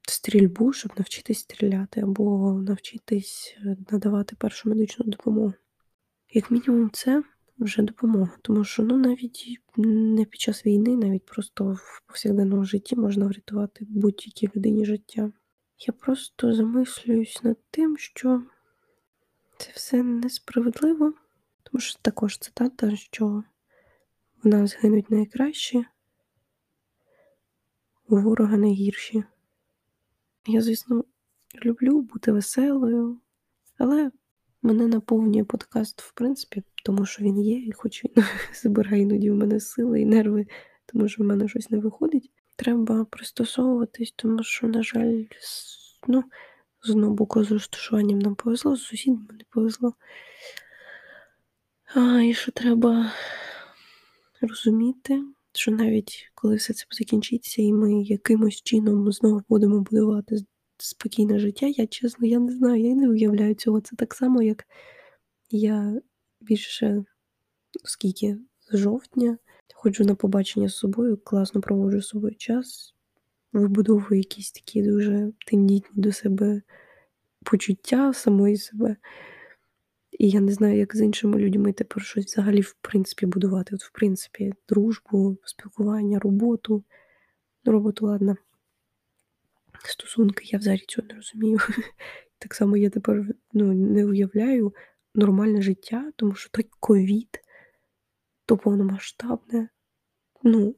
стрільбу, 0.07 0.73
щоб 0.73 0.91
навчитись 0.97 1.39
стріляти, 1.39 2.01
або 2.01 2.53
навчитись 2.53 3.57
е, 3.65 3.77
надавати 3.91 4.35
першу 4.35 4.69
медичну 4.69 5.05
допомогу. 5.05 5.53
Як 6.31 6.51
мінімум, 6.51 6.89
це 6.93 7.23
вже 7.59 7.81
допомога. 7.81 8.31
Тому 8.41 8.63
що 8.63 8.83
ну, 8.83 8.97
навіть 8.97 9.59
не 9.77 10.25
під 10.25 10.41
час 10.41 10.65
війни, 10.65 10.95
навіть 10.95 11.25
просто 11.25 11.71
в 11.71 12.01
повсякденному 12.07 12.65
житті 12.65 12.95
можна 12.95 13.25
врятувати 13.25 13.85
будь-якій 13.89 14.49
людині 14.55 14.85
життя. 14.85 15.31
Я 15.87 15.93
просто 15.93 16.53
замислююсь 16.53 17.43
над 17.43 17.57
тим, 17.71 17.97
що 17.97 18.43
це 19.57 19.71
все 19.73 20.03
несправедливо, 20.03 21.13
тому 21.63 21.81
що 21.81 21.99
також 22.01 22.37
цитата, 22.37 22.95
що 22.95 23.43
в 24.43 24.47
нас 24.47 24.77
гинуть 24.81 25.11
найкращі, 25.11 25.85
у 28.07 28.17
ворога 28.17 28.57
найгірші. 28.57 29.23
Я, 30.47 30.61
звісно, 30.61 31.05
люблю 31.65 32.01
бути 32.01 32.31
веселою, 32.31 33.19
але 33.77 34.11
мене 34.61 34.87
наповнює 34.87 35.43
подкаст, 35.43 36.01
в 36.01 36.13
принципі, 36.13 36.63
тому 36.85 37.05
що 37.05 37.23
він 37.23 37.41
є, 37.41 37.57
і 37.57 37.71
хоч 37.71 38.05
він 38.05 38.23
забирає 38.63 39.01
іноді 39.01 39.31
в 39.31 39.35
мене 39.35 39.59
сили 39.59 40.01
і 40.01 40.05
нерви, 40.05 40.47
тому 40.85 41.07
що 41.07 41.23
в 41.23 41.25
мене 41.25 41.47
щось 41.47 41.69
не 41.69 41.77
виходить. 41.77 42.31
Треба 42.55 43.05
пристосовуватись, 43.05 44.13
тому 44.15 44.43
що, 44.43 44.67
на 44.67 44.83
жаль, 44.83 45.23
ну, 46.07 46.23
з 46.83 46.89
одного 46.89 47.13
боку, 47.13 47.43
з 47.43 47.51
розташуванням 47.51 48.19
нам 48.19 48.35
повезло, 48.35 48.75
з 48.75 48.83
сусідами 48.83 49.27
не 49.31 49.43
повезло. 49.49 49.93
А, 51.95 52.21
І 52.21 52.33
що 52.33 52.51
треба 52.51 53.11
розуміти, 54.41 55.23
що 55.53 55.71
навіть 55.71 56.31
коли 56.35 56.55
все 56.55 56.73
це 56.73 56.85
закінчиться, 56.91 57.61
і 57.61 57.73
ми 57.73 58.03
якимось 58.03 58.61
чином 58.61 59.11
знову 59.11 59.41
будемо 59.49 59.81
будувати 59.81 60.37
спокійне 60.81 61.39
життя, 61.39 61.67
я 61.67 61.87
чесно, 61.87 62.27
я 62.27 62.39
не 62.39 62.51
знаю, 62.51 62.83
я 62.83 62.95
не 62.95 63.09
уявляю 63.09 63.55
цього. 63.55 63.81
Це 63.81 63.95
так 63.95 64.13
само, 64.13 64.41
як 64.41 64.67
я 65.49 66.01
більше, 66.41 67.03
скільки 67.83 68.37
з 68.71 68.77
жовтня 68.77 69.37
ходжу 69.73 70.03
на 70.03 70.15
побачення 70.15 70.69
з 70.69 70.75
собою, 70.75 71.17
класно 71.17 71.61
проводжу 71.61 72.01
з 72.01 72.07
собою 72.07 72.35
час, 72.35 72.95
вибудовую 73.53 74.17
якісь 74.17 74.51
такі 74.51 74.81
дуже 74.81 75.31
тендітні 75.45 76.03
до 76.03 76.11
себе 76.11 76.61
почуття 77.43 78.13
самої 78.13 78.57
себе. 78.57 78.95
І 80.11 80.29
я 80.29 80.39
не 80.39 80.51
знаю, 80.51 80.77
як 80.77 80.95
з 80.95 81.01
іншими 81.01 81.39
людьми 81.39 81.73
тепер 81.73 82.03
щось 82.03 82.25
взагалі 82.25 82.61
в 82.61 82.75
принципі 82.81 83.25
будувати. 83.25 83.75
От, 83.75 83.83
в 83.83 83.91
принципі, 83.91 84.53
дружбу, 84.69 85.37
спілкування, 85.43 86.19
роботу. 86.19 86.83
Ну, 87.65 87.71
роботу, 87.71 88.05
ладно. 88.05 88.35
Стосунки, 89.83 90.43
я 90.45 90.59
взагалі 90.59 90.83
цього 90.87 91.07
не 91.07 91.15
розумію. 91.15 91.59
Так 92.41 92.55
само 92.55 92.77
я 92.77 92.89
тепер 92.89 93.25
ну, 93.53 93.73
не 93.73 94.05
уявляю 94.05 94.73
нормальне 95.15 95.61
життя, 95.61 96.11
тому 96.15 96.35
що 96.35 96.49
той 96.49 96.65
ковід, 96.79 97.39
то 98.45 98.57
повномасштабне. 98.57 99.69
Ну, 100.43 100.75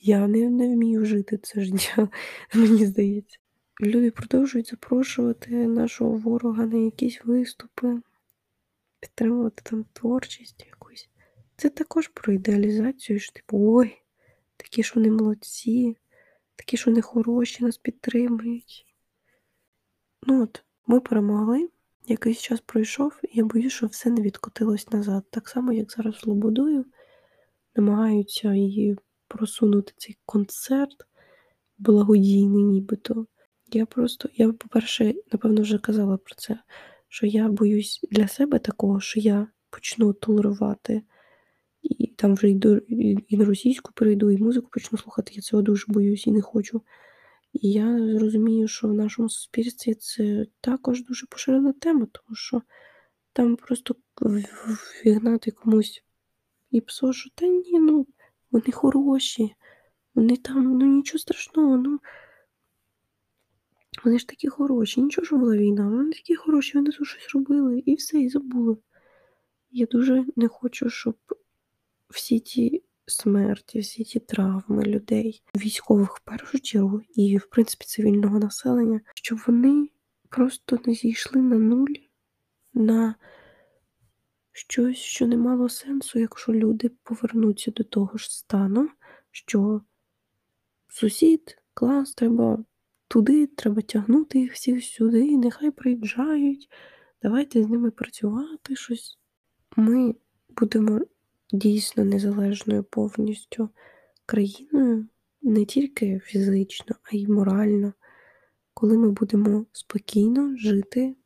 я 0.00 0.28
не, 0.28 0.50
не 0.50 0.68
вмію 0.68 1.04
жити 1.04 1.38
це 1.38 1.60
життя, 1.60 2.08
мені 2.54 2.86
здається. 2.86 3.38
Люди 3.80 4.10
продовжують 4.10 4.70
запрошувати 4.70 5.50
нашого 5.68 6.16
ворога 6.16 6.66
на 6.66 6.78
якісь 6.78 7.20
виступи 7.24 8.00
підтримувати 9.00 9.62
там 9.64 9.84
творчість 9.92 10.66
якусь. 10.66 11.08
Це 11.56 11.70
також 11.70 12.08
про 12.08 12.32
ідеалізацію, 12.32 13.18
що 13.18 13.32
типу, 13.32 13.58
ой, 13.78 14.02
такі 14.56 14.82
ж 14.82 14.92
вони 14.94 15.10
молодці, 15.10 15.96
такі 16.56 16.76
ж 16.76 16.84
вони 16.86 17.00
хороші, 17.00 17.64
нас 17.64 17.78
підтримують. 17.78 18.86
Ну 20.22 20.42
от, 20.42 20.64
ми 20.86 21.00
перемогли, 21.00 21.68
якийсь 22.06 22.38
час 22.38 22.60
пройшов, 22.60 23.20
і 23.22 23.28
я 23.32 23.44
боюсь, 23.44 23.72
що 23.72 23.86
все 23.86 24.10
не 24.10 24.22
відкотилось 24.22 24.90
назад. 24.90 25.24
Так 25.30 25.48
само, 25.48 25.72
як 25.72 25.92
зараз 25.92 26.14
з 26.14 26.26
Лободою, 26.26 26.84
намагаються 27.76 28.54
її 28.54 28.96
просунути 29.28 29.92
цей 29.96 30.16
концерт 30.26 31.06
благодійний, 31.78 32.64
нібито. 32.64 33.26
Я 33.72 33.86
просто, 33.86 34.28
я, 34.34 34.52
по-перше, 34.52 35.14
напевно, 35.32 35.62
вже 35.62 35.78
казала 35.78 36.16
про 36.16 36.34
це 36.34 36.58
що 37.14 37.26
я 37.26 37.48
боюсь 37.48 38.00
для 38.10 38.28
себе 38.28 38.58
такого, 38.58 39.00
що 39.00 39.20
я 39.20 39.46
почну 39.70 40.12
толерувати, 40.12 41.02
і 41.84 42.06
там 42.06 42.34
вже 42.34 42.50
йду, 42.50 42.76
і 43.28 43.36
на 43.36 43.44
російську 43.44 43.92
перейду, 43.94 44.30
і 44.30 44.38
музику 44.38 44.68
почну 44.72 44.98
слухати. 44.98 45.32
Я 45.34 45.42
цього 45.42 45.62
дуже 45.62 45.84
боюсь 45.88 46.26
і 46.26 46.32
не 46.32 46.40
хочу. 46.40 46.82
І 47.52 47.72
я 47.72 47.98
зрозумію, 48.18 48.68
що 48.68 48.88
в 48.88 48.94
нашому 48.94 49.28
суспільстві 49.28 49.94
це 49.94 50.46
також 50.60 51.04
дуже 51.04 51.26
поширена 51.26 51.72
тема, 51.72 52.06
тому 52.12 52.36
що 52.36 52.62
там 53.32 53.56
просто 53.56 53.96
вігнати 55.06 55.50
комусь 55.50 56.02
і 56.70 56.80
псо, 56.80 57.12
що 57.12 57.30
та 57.34 57.46
ні, 57.46 57.78
ну 57.80 58.06
вони 58.50 58.72
хороші, 58.72 59.54
вони 60.14 60.36
там, 60.36 60.78
ну 60.78 60.86
нічого 60.86 61.18
страшного, 61.18 61.76
ну 61.76 62.00
вони 64.04 64.18
ж 64.18 64.28
такі 64.28 64.48
хороші, 64.48 65.02
нічого 65.02 65.24
що 65.24 65.36
була 65.36 65.56
війна, 65.56 65.88
вони 65.88 66.12
такі 66.12 66.36
хороші, 66.36 66.78
вони 66.78 66.90
тут 66.90 67.06
щось 67.06 67.34
робили 67.34 67.82
і 67.86 67.94
все, 67.94 68.18
і 68.18 68.28
забули. 68.28 68.76
Я 69.70 69.86
дуже 69.86 70.24
не 70.36 70.48
хочу, 70.48 70.90
щоб 70.90 71.16
всі 72.08 72.40
ті 72.40 72.82
смерті, 73.06 73.78
всі 73.78 74.04
ті 74.04 74.20
травми 74.20 74.84
людей, 74.84 75.42
військових 75.56 76.16
в 76.16 76.20
першу 76.20 76.60
чергу, 76.60 77.00
і, 77.14 77.36
в 77.36 77.46
принципі, 77.46 77.84
цивільного 77.84 78.38
населення, 78.38 79.00
щоб 79.14 79.38
вони 79.46 79.88
просто 80.28 80.78
не 80.86 80.94
зійшли 80.94 81.42
на 81.42 81.58
нуль, 81.58 81.94
на 82.74 83.14
щось, 84.52 84.98
що 84.98 85.26
не 85.26 85.36
мало 85.36 85.68
сенсу, 85.68 86.18
якщо 86.18 86.52
люди 86.52 86.90
повернуться 87.02 87.70
до 87.70 87.84
того 87.84 88.18
ж 88.18 88.36
стану, 88.36 88.88
що 89.30 89.80
сусід, 90.88 91.62
клас, 91.74 92.14
треба 92.14 92.64
туди, 93.08 93.46
треба 93.46 93.82
тягнути 93.82 94.38
їх 94.38 94.52
всіх 94.52 94.84
сюди, 94.84 95.36
нехай 95.36 95.70
приїжджають, 95.70 96.70
давайте 97.22 97.62
з 97.62 97.68
ними 97.68 97.90
працювати 97.90 98.76
щось. 98.76 99.18
Ми 99.76 100.14
будемо 100.48 101.00
дійсно 101.54 102.04
незалежною 102.04 102.84
повністю 102.84 103.68
країною, 104.26 105.06
не 105.42 105.64
тільки 105.64 106.20
фізично, 106.24 106.96
а 107.02 107.16
й 107.16 107.26
морально, 107.26 107.92
коли 108.74 108.98
ми 108.98 109.10
будемо 109.10 109.66
спокійно 109.72 110.56
жити 110.56 111.16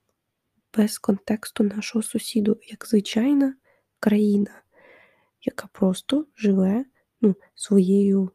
без 0.76 0.98
контексту 0.98 1.64
нашого 1.64 2.02
сусіду, 2.02 2.58
як 2.70 2.86
звичайна 2.86 3.54
країна, 4.00 4.62
яка 5.42 5.68
просто 5.72 6.26
живе 6.36 6.84
ну, 7.20 7.34
своєю 7.54 8.30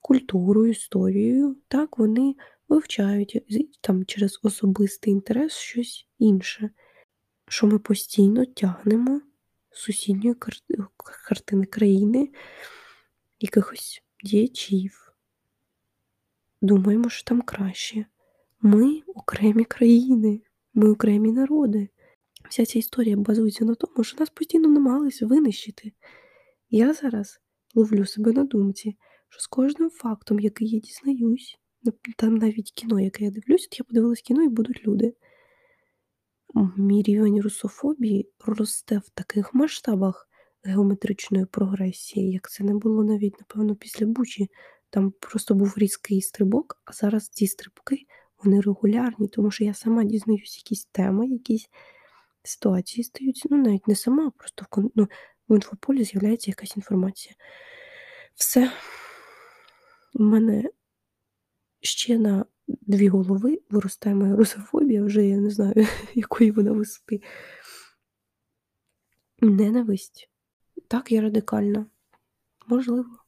культурою, 0.00 0.70
історією, 0.70 1.56
так 1.68 1.98
вони 1.98 2.34
вивчають 2.68 3.42
там 3.80 4.04
через 4.04 4.40
особистий 4.42 5.12
інтерес 5.12 5.52
щось 5.52 6.06
інше, 6.18 6.70
що 7.48 7.66
ми 7.66 7.78
постійно 7.78 8.44
тягнемо 8.44 9.20
сусідньої 9.72 10.34
картини 11.28 11.66
країни 11.66 12.28
якихось 13.40 14.02
діячів. 14.24 15.12
Думаємо, 16.60 17.08
що 17.08 17.24
там 17.24 17.42
краще. 17.42 18.06
Ми 18.60 19.00
окремі 19.06 19.64
країни, 19.64 20.40
ми 20.74 20.90
окремі 20.90 21.32
народи. 21.32 21.88
Вся 22.48 22.66
ця 22.66 22.78
історія 22.78 23.16
базується 23.16 23.64
на 23.64 23.74
тому, 23.74 24.04
що 24.04 24.16
нас 24.20 24.30
постійно 24.30 24.68
намагалися 24.68 25.26
винищити. 25.26 25.92
Я 26.70 26.92
зараз 26.92 27.40
ловлю 27.74 28.06
себе 28.06 28.32
на 28.32 28.44
думці, 28.44 28.96
що 29.28 29.40
з 29.40 29.46
кожним 29.46 29.90
фактом, 29.90 30.40
який 30.40 30.68
я 30.68 30.80
дізнаюсь, 30.80 31.58
там 32.16 32.36
навіть 32.36 32.72
кіно, 32.72 33.00
яке 33.00 33.24
я 33.24 33.30
дивлюсь, 33.30 33.68
от 33.72 33.78
я 33.78 33.84
подивилась 33.84 34.20
кіно 34.20 34.42
і 34.42 34.48
будуть 34.48 34.86
люди. 34.86 35.14
Рівень 37.06 37.40
русофобії 37.40 38.28
росте 38.46 38.98
в 38.98 39.08
таких 39.08 39.54
масштабах 39.54 40.28
геометричної 40.64 41.46
прогресії, 41.46 42.30
як 42.32 42.50
це 42.50 42.64
не 42.64 42.74
було 42.74 43.04
навіть, 43.04 43.40
напевно, 43.40 43.76
після 43.76 44.06
Бучі. 44.06 44.50
Там 44.90 45.10
просто 45.10 45.54
був 45.54 45.74
різкий 45.76 46.22
стрибок, 46.22 46.82
а 46.84 46.92
зараз 46.92 47.28
ці 47.28 47.46
стрибки 47.46 48.06
вони 48.42 48.60
регулярні, 48.60 49.28
тому 49.28 49.50
що 49.50 49.64
я 49.64 49.74
сама 49.74 50.04
дізнаюсь 50.04 50.56
якісь 50.56 50.84
теми, 50.84 51.28
якісь 51.28 51.68
ситуації 52.42 53.04
стаються. 53.04 53.48
Ну, 53.50 53.56
навіть 53.56 53.88
не 53.88 53.96
сама, 53.96 54.30
просто 54.30 54.66
в 54.70 54.90
ну, 54.94 55.08
в 55.48 55.54
інфополі 55.54 56.04
з'являється 56.04 56.50
якась 56.50 56.76
інформація. 56.76 57.34
Все. 58.34 58.72
У 60.14 60.22
мене 60.22 60.70
ще 61.80 62.18
на 62.18 62.44
дві 62.80 63.08
голови 63.08 63.60
виростає 63.70 64.16
моя 64.16 64.36
русофобія, 64.36 65.04
вже 65.04 65.26
я 65.26 65.36
не 65.36 65.50
знаю, 65.50 65.86
якої 66.14 66.50
вона 66.50 66.72
висоти. 66.72 67.22
Ненависть. 69.40 70.30
Так, 70.88 71.12
я 71.12 71.20
радикальна. 71.20 71.86
Можливо. 72.66 73.18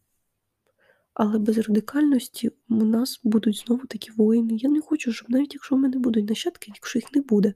Але 1.14 1.38
без 1.38 1.58
радикальності 1.58 2.50
у 2.68 2.84
нас 2.84 3.20
будуть 3.24 3.56
знову 3.56 3.86
такі 3.86 4.10
воїни. 4.10 4.56
Я 4.56 4.70
не 4.70 4.80
хочу, 4.80 5.12
щоб 5.12 5.30
навіть 5.30 5.54
якщо 5.54 5.76
в 5.76 5.78
мене 5.78 5.98
будуть 5.98 6.28
нащадки, 6.28 6.72
якщо 6.74 6.98
їх 6.98 7.14
не 7.14 7.22
буде, 7.22 7.54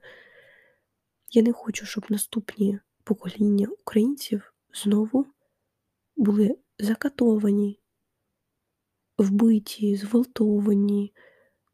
я 1.31 1.43
не 1.43 1.53
хочу, 1.53 1.87
щоб 1.87 2.07
наступні 2.09 2.79
покоління 3.05 3.69
українців 3.81 4.55
знову 4.75 5.27
були 6.17 6.59
закатовані, 6.79 7.81
вбиті, 9.19 9.97
зґвалтовані, 9.97 11.15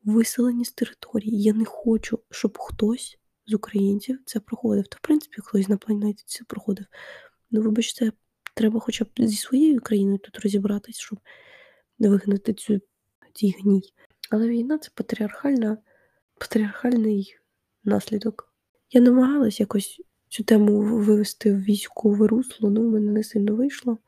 виселені 0.04 0.64
з 0.64 0.72
території. 0.72 1.42
Я 1.42 1.52
не 1.52 1.64
хочу, 1.64 2.18
щоб 2.30 2.58
хтось 2.58 3.18
з 3.46 3.54
українців 3.54 4.18
це 4.24 4.40
проходив. 4.40 4.86
Та, 4.86 4.96
в 4.96 5.00
принципі, 5.00 5.36
хтось 5.42 5.68
на 5.68 5.76
планеті 5.76 6.24
це 6.26 6.44
проходив. 6.44 6.86
Ну, 7.50 7.62
вибачте, 7.62 8.12
треба 8.54 8.80
хоча 8.80 9.04
б 9.04 9.08
зі 9.18 9.36
своєю 9.36 9.80
країною 9.80 10.18
тут 10.18 10.38
розібратись, 10.38 10.98
щоб 10.98 11.18
вигнати 11.98 12.54
цю 12.54 12.80
цій 13.32 13.54
гній. 13.60 13.92
Але 14.30 14.48
війна 14.48 14.78
це 14.78 14.90
патріархальна, 14.94 15.78
патріархальний 16.38 17.36
наслідок. 17.84 18.54
Я 18.90 19.00
намагалась 19.00 19.60
якось 19.60 20.00
цю 20.28 20.44
тему 20.44 20.80
вивести 20.80 21.52
в 21.52 21.62
військове 21.62 22.26
русло, 22.26 22.70
ну, 22.70 22.88
в 22.88 22.92
мене 22.92 23.12
не 23.12 23.24
сильно 23.24 23.56
вийшло. 23.56 23.98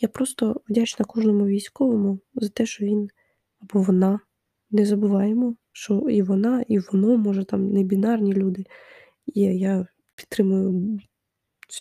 Я 0.00 0.08
просто 0.08 0.60
вдячна 0.68 1.04
кожному 1.04 1.46
військовому 1.46 2.18
за 2.34 2.48
те, 2.48 2.66
що 2.66 2.84
він 2.84 3.10
або 3.60 3.82
вона. 3.82 4.20
Не 4.70 4.86
забуваємо, 4.86 5.56
що 5.72 5.94
і 5.94 6.22
вона, 6.22 6.64
і 6.68 6.78
воно, 6.78 7.16
може, 7.16 7.44
там 7.44 7.72
не 7.72 7.82
бінарні 7.82 8.32
люди. 8.32 8.64
І 9.26 9.40
я 9.40 9.86
підтримую 10.14 10.98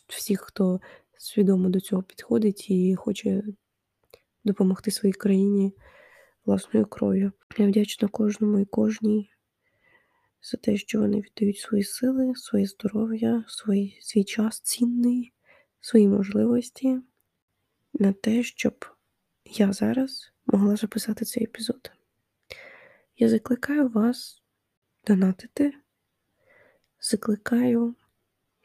всіх, 0.07 0.41
хто 0.41 0.79
свідомо 1.17 1.69
до 1.69 1.79
цього 1.79 2.03
підходить 2.03 2.69
і 2.69 2.95
хоче 2.95 3.43
допомогти 4.43 4.91
своїй 4.91 5.13
країні 5.13 5.73
власною 6.45 6.85
кров'ю. 6.85 7.31
Я 7.57 7.67
вдячна 7.67 8.07
кожному 8.07 8.59
і 8.59 8.65
кожній 8.65 9.29
за 10.41 10.57
те, 10.57 10.77
що 10.77 10.99
вони 10.99 11.21
віддають 11.21 11.57
свої 11.57 11.83
сили, 11.83 12.35
своє 12.35 12.65
здоров'я, 12.65 13.43
свій, 13.47 13.97
свій 14.01 14.23
час 14.23 14.59
цінний, 14.59 15.33
свої 15.79 16.07
можливості 16.07 16.99
на 17.93 18.13
те, 18.13 18.43
щоб 18.43 18.85
я 19.45 19.73
зараз 19.73 20.33
могла 20.45 20.75
записати 20.75 21.25
цей 21.25 21.43
епізод. 21.43 21.91
Я 23.21 23.29
закликаю 23.29 23.89
вас 23.89 24.43
донатити, 25.07 25.73
закликаю 27.01 27.95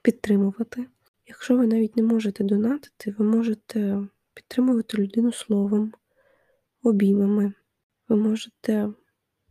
підтримувати. 0.02 0.86
Якщо 1.26 1.56
ви 1.56 1.66
навіть 1.66 1.96
не 1.96 2.02
можете 2.02 2.44
донатити, 2.44 3.14
ви 3.18 3.24
можете 3.24 4.08
підтримувати 4.34 4.98
людину 4.98 5.32
словом, 5.32 5.92
обіймами, 6.82 7.52
ви 8.08 8.16
можете 8.16 8.92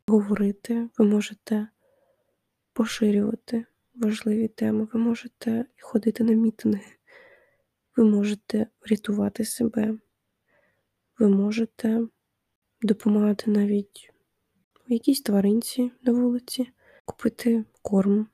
говорити, 0.07 0.89
ви 0.97 1.05
можете 1.05 1.67
поширювати 2.73 3.65
важливі 3.95 4.47
теми, 4.47 4.87
ви 4.93 4.99
можете 4.99 5.65
ходити 5.81 6.23
на 6.23 6.33
мітинги, 6.33 6.97
ви 7.97 8.03
можете 8.03 8.67
врятувати 8.81 9.45
себе, 9.45 9.97
ви 11.19 11.29
можете 11.29 12.01
допомагати 12.81 13.51
навіть 13.51 14.12
якійсь 14.93 15.21
тваринці 15.21 15.91
на 16.01 16.11
вулиці, 16.11 16.69
купити 17.05 17.63
корм, 17.81 18.27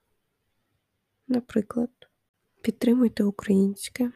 наприклад, 1.27 1.89
підтримуйте 2.61 3.23
українське, 3.23 4.11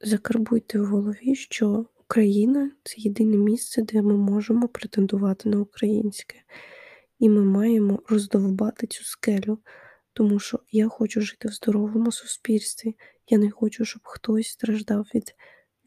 закарбуйте 0.00 0.80
в 0.80 0.84
голові, 0.84 1.34
що 1.34 1.86
Україна 2.00 2.70
це 2.84 2.94
єдине 2.98 3.36
місце, 3.36 3.82
де 3.82 4.02
ми 4.02 4.16
можемо 4.16 4.68
претендувати 4.68 5.48
на 5.48 5.60
українське. 5.60 6.36
І 7.18 7.28
ми 7.28 7.44
маємо 7.44 8.02
роздовбати 8.08 8.86
цю 8.86 9.04
скелю, 9.04 9.58
тому 10.12 10.38
що 10.38 10.60
я 10.70 10.88
хочу 10.88 11.20
жити 11.20 11.48
в 11.48 11.52
здоровому 11.52 12.12
суспільстві. 12.12 12.96
Я 13.28 13.38
не 13.38 13.50
хочу, 13.50 13.84
щоб 13.84 14.02
хтось 14.04 14.48
страждав 14.48 15.06
від 15.14 15.34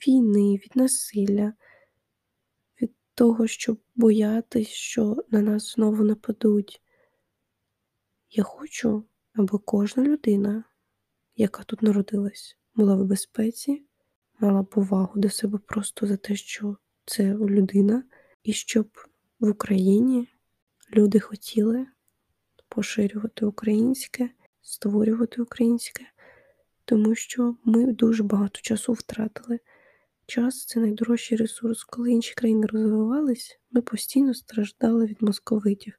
війни, 0.07 0.55
від 0.55 0.71
насилля, 0.75 1.53
того, 3.21 3.47
щоб 3.47 3.79
боятись, 3.95 4.67
що 4.67 5.17
на 5.31 5.41
нас 5.41 5.73
знову 5.73 6.03
нападуть. 6.03 6.81
Я 8.29 8.43
хочу, 8.43 9.03
аби 9.33 9.57
кожна 9.65 10.03
людина, 10.03 10.63
яка 11.35 11.63
тут 11.63 11.81
народилась, 11.81 12.57
була 12.75 12.95
в 12.95 13.05
безпеці, 13.05 13.85
мала 14.39 14.63
повагу 14.63 15.19
до 15.19 15.29
себе 15.29 15.59
просто 15.65 16.07
за 16.07 16.17
те, 16.17 16.35
що 16.35 16.77
це 17.05 17.33
людина, 17.33 18.03
і 18.43 18.53
щоб 18.53 18.89
в 19.39 19.49
Україні 19.49 20.27
люди 20.93 21.19
хотіли 21.19 21.87
поширювати 22.69 23.45
українське, 23.45 24.29
створювати 24.61 25.41
українське, 25.41 26.05
тому 26.85 27.15
що 27.15 27.55
ми 27.63 27.93
дуже 27.93 28.23
багато 28.23 28.61
часу 28.61 28.93
втратили. 28.93 29.59
Час 30.31 30.65
це 30.65 30.79
найдорожчий 30.79 31.37
ресурс. 31.37 31.83
Коли 31.83 32.11
інші 32.11 32.33
країни 32.33 32.67
розвивались, 32.67 33.59
ми 33.71 33.81
постійно 33.81 34.33
страждали 34.33 35.05
від 35.05 35.21
московитів. 35.21 35.93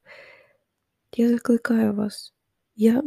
Я 1.16 1.28
закликаю 1.28 1.94
вас. 1.94 2.34
Я 2.76 3.02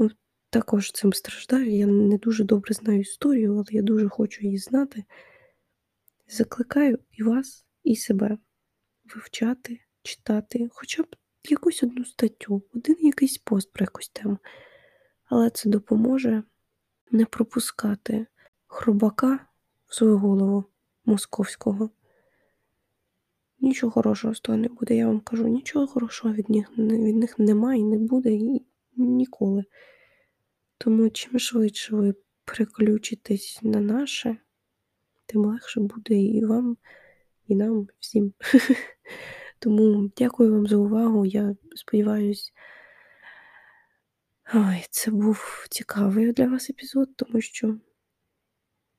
також 0.49 0.91
цим 0.91 1.13
страждаю. 1.13 1.77
Я 1.77 1.87
не 1.87 2.17
дуже 2.17 2.43
добре 2.43 2.73
знаю 2.73 2.99
історію, 2.99 3.53
але 3.53 3.63
я 3.69 3.81
дуже 3.81 4.09
хочу 4.09 4.41
її 4.41 4.57
знати. 4.57 5.03
Закликаю 6.27 6.99
і 7.11 7.23
вас, 7.23 7.65
і 7.83 7.95
себе 7.95 8.37
вивчати, 9.15 9.79
читати, 10.03 10.69
хоча 10.71 11.03
б 11.03 11.15
якусь 11.49 11.83
одну 11.83 12.05
статтю, 12.05 12.63
один 12.73 12.95
якийсь 12.99 13.37
пост 13.37 13.73
про 13.73 13.83
якусь 13.83 14.09
тему. 14.09 14.37
Але 15.25 15.49
це 15.49 15.69
допоможе 15.69 16.43
не 17.11 17.25
пропускати 17.25 18.27
хробака 18.67 19.47
в 19.87 19.95
свою 19.95 20.17
голову 20.17 20.65
московського. 21.05 21.89
Нічого 23.59 23.91
хорошого 23.91 24.35
з 24.35 24.39
того 24.39 24.57
не 24.57 24.67
буде. 24.67 24.95
Я 24.95 25.07
вам 25.07 25.19
кажу, 25.19 25.47
нічого 25.47 25.87
хорошого 25.87 26.33
від 26.33 26.49
них 26.49 26.77
від 26.77 27.15
них 27.15 27.39
немає 27.39 27.81
і 27.81 27.83
не 27.83 27.97
буде 27.97 28.33
і 28.33 28.65
ніколи. 28.95 29.63
Тому 30.77 31.09
чим 31.09 31.39
швидше 31.39 31.95
ви 31.95 32.13
переключитесь 32.45 33.59
на 33.61 33.79
наше, 33.79 34.37
тим 35.25 35.45
легше 35.45 35.79
буде 35.79 36.15
і 36.15 36.45
вам, 36.45 36.77
і 37.47 37.55
нам 37.55 37.87
всім. 37.99 38.33
Тому 39.59 40.11
дякую 40.17 40.51
вам 40.51 40.67
за 40.67 40.75
увагу. 40.75 41.25
Я 41.25 41.55
сподіваюся, 41.75 42.51
це 44.89 45.11
був 45.11 45.65
цікавий 45.69 46.31
для 46.31 46.47
вас 46.47 46.69
епізод, 46.69 47.15
тому 47.15 47.41
що. 47.41 47.77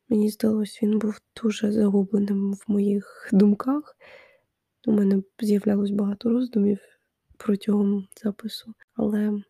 Мені 0.09 0.31
здалось, 0.31 0.83
він 0.83 0.99
був 0.99 1.21
дуже 1.43 1.73
загубленим 1.73 2.53
в 2.53 2.65
моїх 2.67 3.29
думках. 3.33 3.97
У 4.87 4.93
мене 4.93 5.23
з'являлось 5.41 5.91
багато 5.91 6.31
роздумів 6.31 6.79
протягом 7.37 8.09
запису, 8.23 8.75
але 8.95 9.43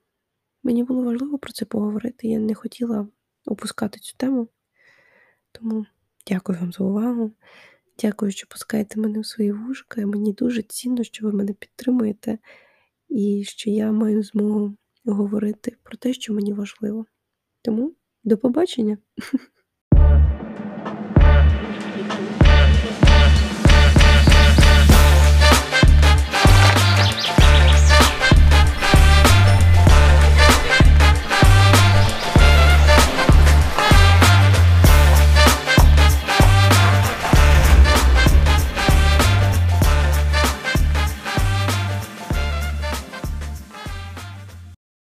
мені 0.62 0.84
було 0.84 1.02
важливо 1.02 1.38
про 1.38 1.52
це 1.52 1.64
поговорити. 1.64 2.28
Я 2.28 2.38
не 2.38 2.54
хотіла 2.54 3.08
опускати 3.46 4.00
цю 4.00 4.16
тему. 4.16 4.48
Тому 5.52 5.86
дякую 6.26 6.58
вам 6.58 6.72
за 6.72 6.84
увагу. 6.84 7.32
Дякую, 7.98 8.32
що 8.32 8.46
пускаєте 8.46 9.00
мене 9.00 9.20
в 9.20 9.26
свої 9.26 9.52
вушка. 9.52 10.06
Мені 10.06 10.32
дуже 10.32 10.62
цінно, 10.62 11.04
що 11.04 11.26
ви 11.26 11.32
мене 11.32 11.52
підтримуєте, 11.52 12.38
і 13.08 13.44
що 13.46 13.70
я 13.70 13.92
маю 13.92 14.22
змогу 14.22 14.76
говорити 15.04 15.76
про 15.82 15.96
те, 15.96 16.12
що 16.12 16.34
мені 16.34 16.52
важливо. 16.52 17.06
Тому 17.62 17.94
до 18.24 18.38
побачення! 18.38 18.98